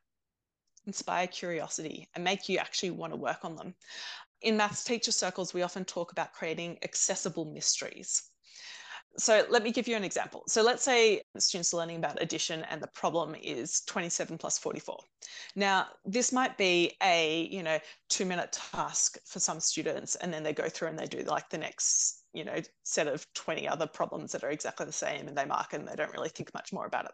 [0.85, 3.75] inspire curiosity and make you actually want to work on them.
[4.41, 8.29] In maths teacher circles, we often talk about creating accessible mysteries.
[9.17, 10.43] So let me give you an example.
[10.47, 14.97] So let's say students are learning about addition and the problem is 27 plus 44.
[15.55, 17.77] Now, this might be a, you know,
[18.09, 21.47] two minute task for some students, and then they go through and they do like
[21.49, 25.37] the next, you know, set of 20 other problems that are exactly the same and
[25.37, 27.11] they mark and they don't really think much more about it.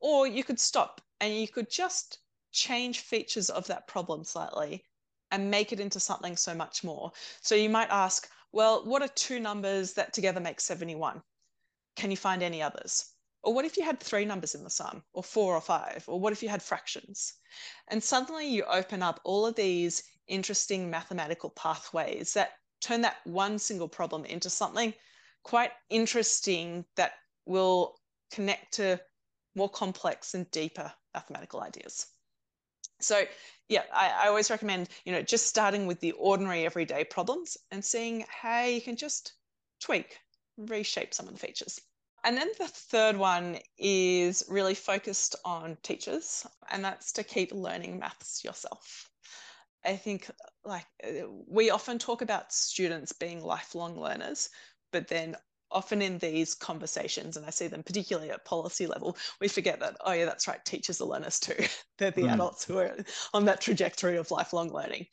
[0.00, 2.18] Or you could stop and you could just
[2.56, 4.82] change features of that problem slightly
[5.30, 7.12] and make it into something so much more.
[7.42, 11.22] So you might ask, well, what are two numbers that together make 71?
[11.96, 13.12] Can you find any others?
[13.42, 16.04] Or what if you had three numbers in the sum, or four or five?
[16.08, 17.34] Or what if you had fractions?
[17.88, 23.58] And suddenly you open up all of these interesting mathematical pathways that turn that one
[23.58, 24.94] single problem into something
[25.42, 27.12] quite interesting that
[27.44, 28.00] will
[28.32, 29.00] connect to
[29.54, 32.06] more complex and deeper mathematical ideas.
[33.00, 33.24] So
[33.68, 37.84] yeah, I, I, always recommend, you know, just starting with the ordinary everyday problems and
[37.84, 39.32] seeing how you can just
[39.80, 40.18] tweak,
[40.56, 41.80] reshape some of the features.
[42.24, 47.98] And then the third one is really focused on teachers, and that's to keep learning
[47.98, 49.10] maths yourself.
[49.84, 50.28] I think
[50.64, 54.48] like uh, we often talk about students being lifelong learners,
[54.92, 55.36] but then
[55.70, 59.96] often in these conversations, and I see them particularly at policy level, we forget that,
[60.04, 61.56] oh, yeah, that's right, teachers are learners too.
[61.98, 62.34] They're the mm.
[62.34, 62.96] adults who are
[63.34, 65.06] on that trajectory of lifelong learning.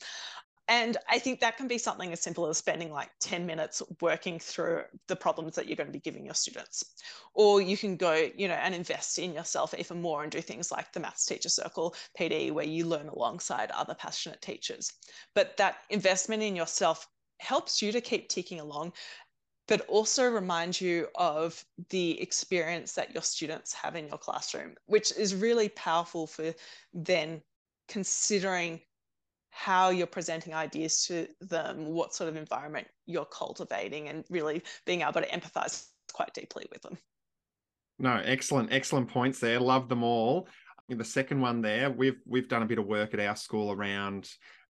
[0.70, 4.39] And I think that can be something as simple as spending like 10 minutes working
[4.39, 6.86] through the problems that you're going to be giving your students.
[7.34, 10.72] Or you can go, you know, and invest in yourself even more and do things
[10.72, 14.93] like the Maths Teacher Circle PD, where you learn alongside other passionate teachers.
[15.36, 18.93] But that investment in yourself helps you to keep ticking along
[19.68, 25.16] but also remind you of the experience that your students have in your classroom, which
[25.18, 26.53] is really powerful for
[26.93, 27.41] then
[27.88, 28.82] considering
[29.51, 35.01] how you're presenting ideas to them, what sort of environment you're cultivating, and really being
[35.01, 36.97] able to empathize quite deeply with them.
[37.99, 39.59] No, excellent, excellent points there.
[39.59, 40.47] Love them all.
[40.89, 44.30] The second one there, we've we've done a bit of work at our school around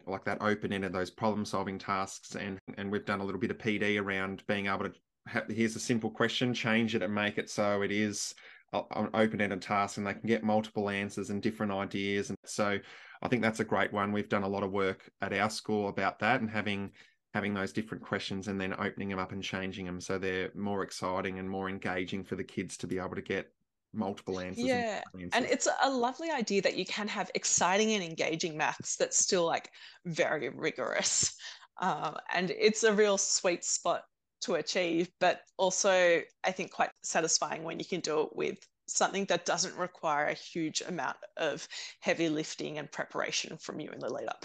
[0.07, 3.51] like that open ended those problem solving tasks and and we've done a little bit
[3.51, 4.93] of pd around being able to
[5.27, 8.35] have, here's a simple question change it and make it so it is
[8.73, 12.79] an open ended task and they can get multiple answers and different ideas and so
[13.23, 14.13] i think that's a great one.
[14.13, 16.93] We've done a lot of work at our school about that and having
[17.35, 20.83] having those different questions and then opening them up and changing them so they're more
[20.83, 23.53] exciting and more engaging for the kids to be able to get
[23.93, 24.65] multiple answers.
[24.65, 25.03] Yeah.
[25.15, 29.19] And, and it's a lovely idea that you can have exciting and engaging maths that's
[29.19, 29.71] still like
[30.05, 31.35] very rigorous.
[31.81, 34.03] Um, and it's a real sweet spot
[34.43, 39.25] to achieve, but also I think quite satisfying when you can do it with something
[39.27, 41.67] that doesn't require a huge amount of
[42.01, 44.45] heavy lifting and preparation from you in the lead up.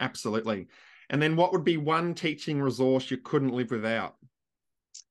[0.00, 0.68] Absolutely.
[1.10, 4.16] And then what would be one teaching resource you couldn't live without?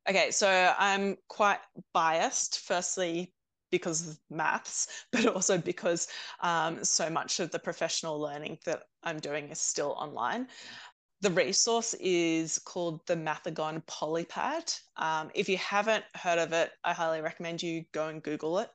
[0.08, 1.60] Okay, so I'm quite
[1.94, 2.60] biased.
[2.60, 3.34] Firstly,
[3.72, 6.08] because of maths, but also because
[6.42, 10.48] um, so much of the professional learning that I'm doing is still online.
[11.22, 14.80] The resource is called the Mathigon Polypad.
[14.98, 18.70] Um, if you haven't heard of it, I highly recommend you go and Google it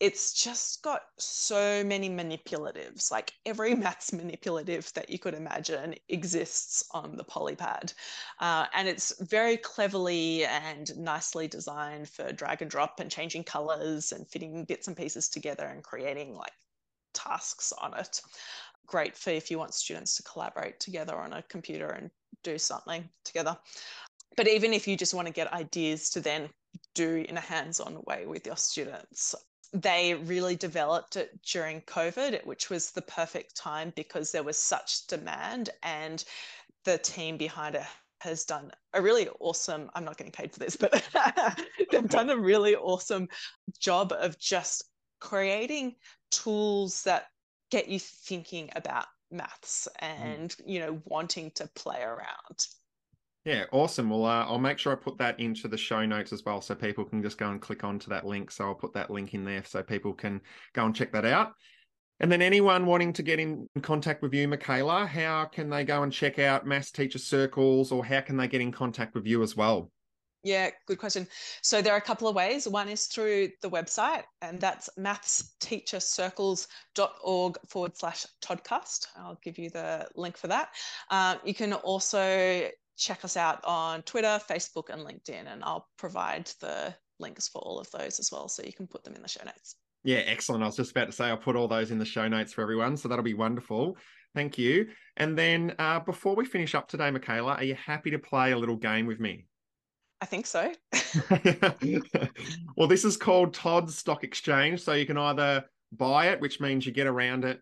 [0.00, 3.10] it's just got so many manipulatives.
[3.10, 7.94] Like every maths manipulative that you could imagine exists on the polypad.
[8.38, 14.12] Uh, and it's very cleverly and nicely designed for drag and drop and changing colors
[14.12, 16.52] and fitting bits and pieces together and creating like
[17.14, 18.20] tasks on it.
[18.86, 22.10] Great for if you want students to collaborate together on a computer and
[22.44, 23.56] do something together.
[24.36, 26.48] But even if you just want to get ideas to then
[26.94, 29.34] do in a hands-on way with your students
[29.72, 35.06] they really developed it during COVID, which was the perfect time because there was such
[35.06, 36.24] demand and
[36.84, 37.82] the team behind it
[38.20, 41.04] has done a really awesome i'm not getting paid for this but
[41.90, 43.28] they've done a really awesome
[43.78, 44.84] job of just
[45.20, 45.94] creating
[46.30, 47.26] tools that
[47.70, 50.62] get you thinking about maths and mm.
[50.66, 52.66] you know wanting to play around
[53.48, 56.44] yeah awesome well uh, i'll make sure i put that into the show notes as
[56.44, 59.10] well so people can just go and click onto that link so i'll put that
[59.10, 60.38] link in there so people can
[60.74, 61.54] go and check that out
[62.20, 66.02] and then anyone wanting to get in contact with you michaela how can they go
[66.02, 69.42] and check out maths teacher circles or how can they get in contact with you
[69.42, 69.90] as well
[70.44, 71.26] yeah, good question.
[71.62, 72.68] So there are a couple of ways.
[72.68, 79.06] One is through the website, and that's mathsteachercircles.org forward slash Toddcast.
[79.16, 80.68] I'll give you the link for that.
[81.10, 86.50] Um, you can also check us out on Twitter, Facebook, and LinkedIn, and I'll provide
[86.60, 88.48] the links for all of those as well.
[88.48, 89.76] So you can put them in the show notes.
[90.04, 90.62] Yeah, excellent.
[90.62, 92.62] I was just about to say I'll put all those in the show notes for
[92.62, 92.96] everyone.
[92.96, 93.96] So that'll be wonderful.
[94.34, 94.88] Thank you.
[95.16, 98.58] And then uh, before we finish up today, Michaela, are you happy to play a
[98.58, 99.46] little game with me?
[100.20, 100.72] I think so.
[102.76, 104.80] well, this is called Todd's Stock Exchange.
[104.80, 107.60] So you can either buy it, which means you get around it,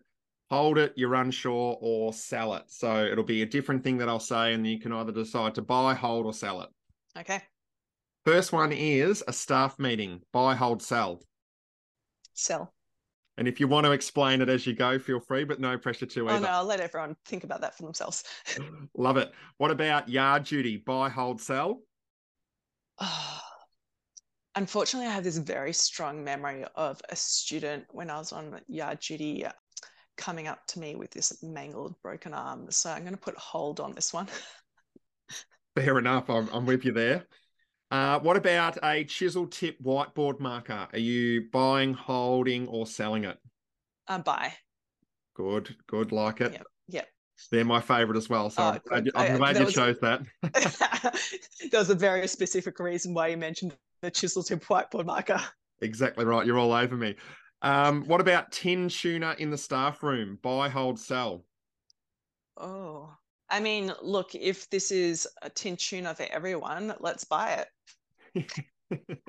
[0.49, 2.63] hold it, you're unsure, or sell it.
[2.67, 5.61] So it'll be a different thing that I'll say, and you can either decide to
[5.61, 6.69] buy, hold, or sell it.
[7.17, 7.41] Okay.
[8.25, 11.21] First one is a staff meeting buy, hold, sell.
[12.33, 12.73] Sell.
[13.37, 16.07] And if you want to explain it as you go, feel free, but no pressure
[16.07, 16.37] to either.
[16.37, 18.23] Oh, no, I'll let everyone think about that for themselves.
[18.97, 19.31] Love it.
[19.57, 20.77] What about yard duty?
[20.77, 21.81] Buy, hold, sell?
[22.99, 23.39] Oh,
[24.55, 28.99] unfortunately, I have this very strong memory of a student when I was on yard
[29.01, 29.45] duty
[30.17, 32.69] coming up to me with this mangled, broken arm.
[32.71, 34.27] So I'm going to put hold on this one.
[35.75, 36.29] Fair enough.
[36.29, 37.25] I'm, I'm with you there.
[37.89, 40.87] Uh, what about a chisel tip whiteboard marker?
[40.91, 43.37] Are you buying, holding, or selling it?
[44.07, 44.53] Uh, buy.
[45.35, 46.51] Good, good, like it.
[46.53, 47.07] Yep, yep.
[47.51, 48.49] They're my favorite as well.
[48.49, 50.21] So oh, I'm glad, I'm glad you chose that.
[51.71, 55.39] there was a very specific reason why you mentioned the chisel tip whiteboard marker.
[55.81, 56.45] Exactly right.
[56.45, 57.15] You're all over me.
[57.61, 60.37] Um, what about tin tuna in the staff room?
[60.41, 61.43] Buy, hold, sell.
[62.55, 63.15] Oh,
[63.49, 67.65] I mean, look, if this is a tin tuna for everyone, let's buy
[68.35, 68.49] it.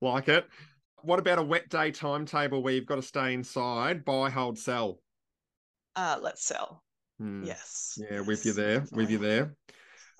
[0.00, 0.46] like it.
[1.02, 4.04] What about a wet day timetable where you've got to stay inside?
[4.04, 5.00] Buy, hold, sell.
[5.96, 6.82] Uh, let's sell.
[7.18, 7.44] Hmm.
[7.44, 7.98] Yes.
[8.00, 8.80] Yeah, yes, with you there.
[8.80, 9.02] Definitely.
[9.02, 9.54] With you there.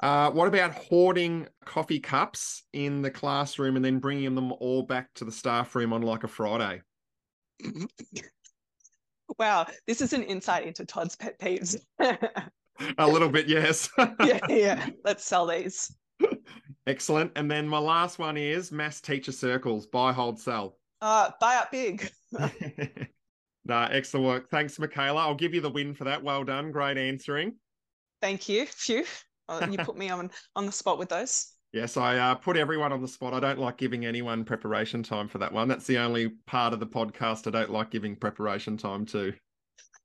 [0.01, 5.13] Uh, what about hoarding coffee cups in the classroom and then bringing them all back
[5.15, 6.81] to the staff room on like a Friday?
[9.39, 11.77] wow, this is an insight into Todd's pet peeves.
[12.01, 13.89] a little bit, yes.
[14.25, 14.89] yeah, yeah.
[15.05, 15.95] Let's sell these.
[16.87, 17.33] Excellent.
[17.37, 20.79] And then my last one is maths teacher circles, buy, hold, sell.
[21.01, 22.11] Uh, buy up big.
[23.65, 24.51] Nah, excellent work.
[24.51, 25.21] Thanks, Michaela.
[25.21, 26.23] I'll give you the win for that.
[26.23, 26.73] Well done.
[26.73, 27.55] Great answering.
[28.21, 28.67] Thank you.
[28.67, 29.05] Phew.
[29.71, 31.53] you put me on on the spot with those.
[31.73, 33.33] Yes, I uh, put everyone on the spot.
[33.33, 35.69] I don't like giving anyone preparation time for that one.
[35.69, 39.33] That's the only part of the podcast I don't like giving preparation time to.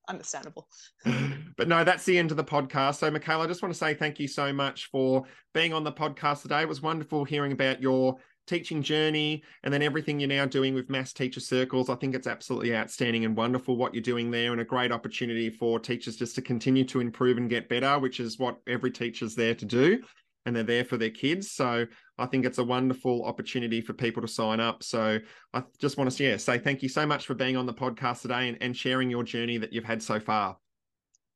[0.07, 0.68] Understandable.
[1.57, 2.97] but no, that's the end of the podcast.
[2.97, 5.24] So, Michaela, I just want to say thank you so much for
[5.55, 6.61] being on the podcast today.
[6.61, 10.88] It was wonderful hearing about your teaching journey and then everything you're now doing with
[10.88, 14.61] maths teacher circles i think it's absolutely outstanding and wonderful what you're doing there and
[14.61, 18.38] a great opportunity for teachers just to continue to improve and get better which is
[18.38, 19.99] what every teacher's there to do
[20.46, 21.52] and they're there for their kids.
[21.52, 21.86] So
[22.18, 24.84] i think it's a wonderful opportunity for people to sign up.
[24.84, 25.20] So
[25.54, 28.22] i just want to yeah, say thank you so much for being on the podcast
[28.22, 30.58] today and, and sharing your journey that you've had so far.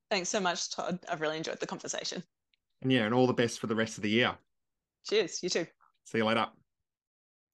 [0.09, 0.99] Thanks so much todd.
[1.11, 2.23] I've really enjoyed the conversation.
[2.81, 4.35] And yeah and all the best for the rest of the year.
[5.07, 5.41] Cheers.
[5.41, 5.65] You too.
[6.05, 6.47] See you later.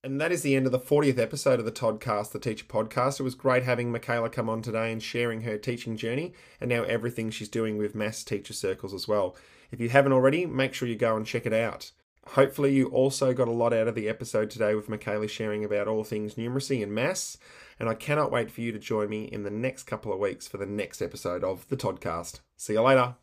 [0.04, 3.18] And that is the end of the 40th episode of the Toddcast, the Teacher Podcast.
[3.18, 6.84] It was great having Michaela come on today and sharing her teaching journey and now
[6.84, 9.34] everything she's doing with Maths Teacher Circles as well.
[9.70, 11.90] If you haven't already, make sure you go and check it out.
[12.30, 15.86] Hopefully, you also got a lot out of the episode today with Michaela sharing about
[15.86, 17.38] all things numeracy and maths.
[17.78, 20.48] And I cannot wait for you to join me in the next couple of weeks
[20.48, 22.40] for the next episode of the Toddcast.
[22.56, 23.16] See you later.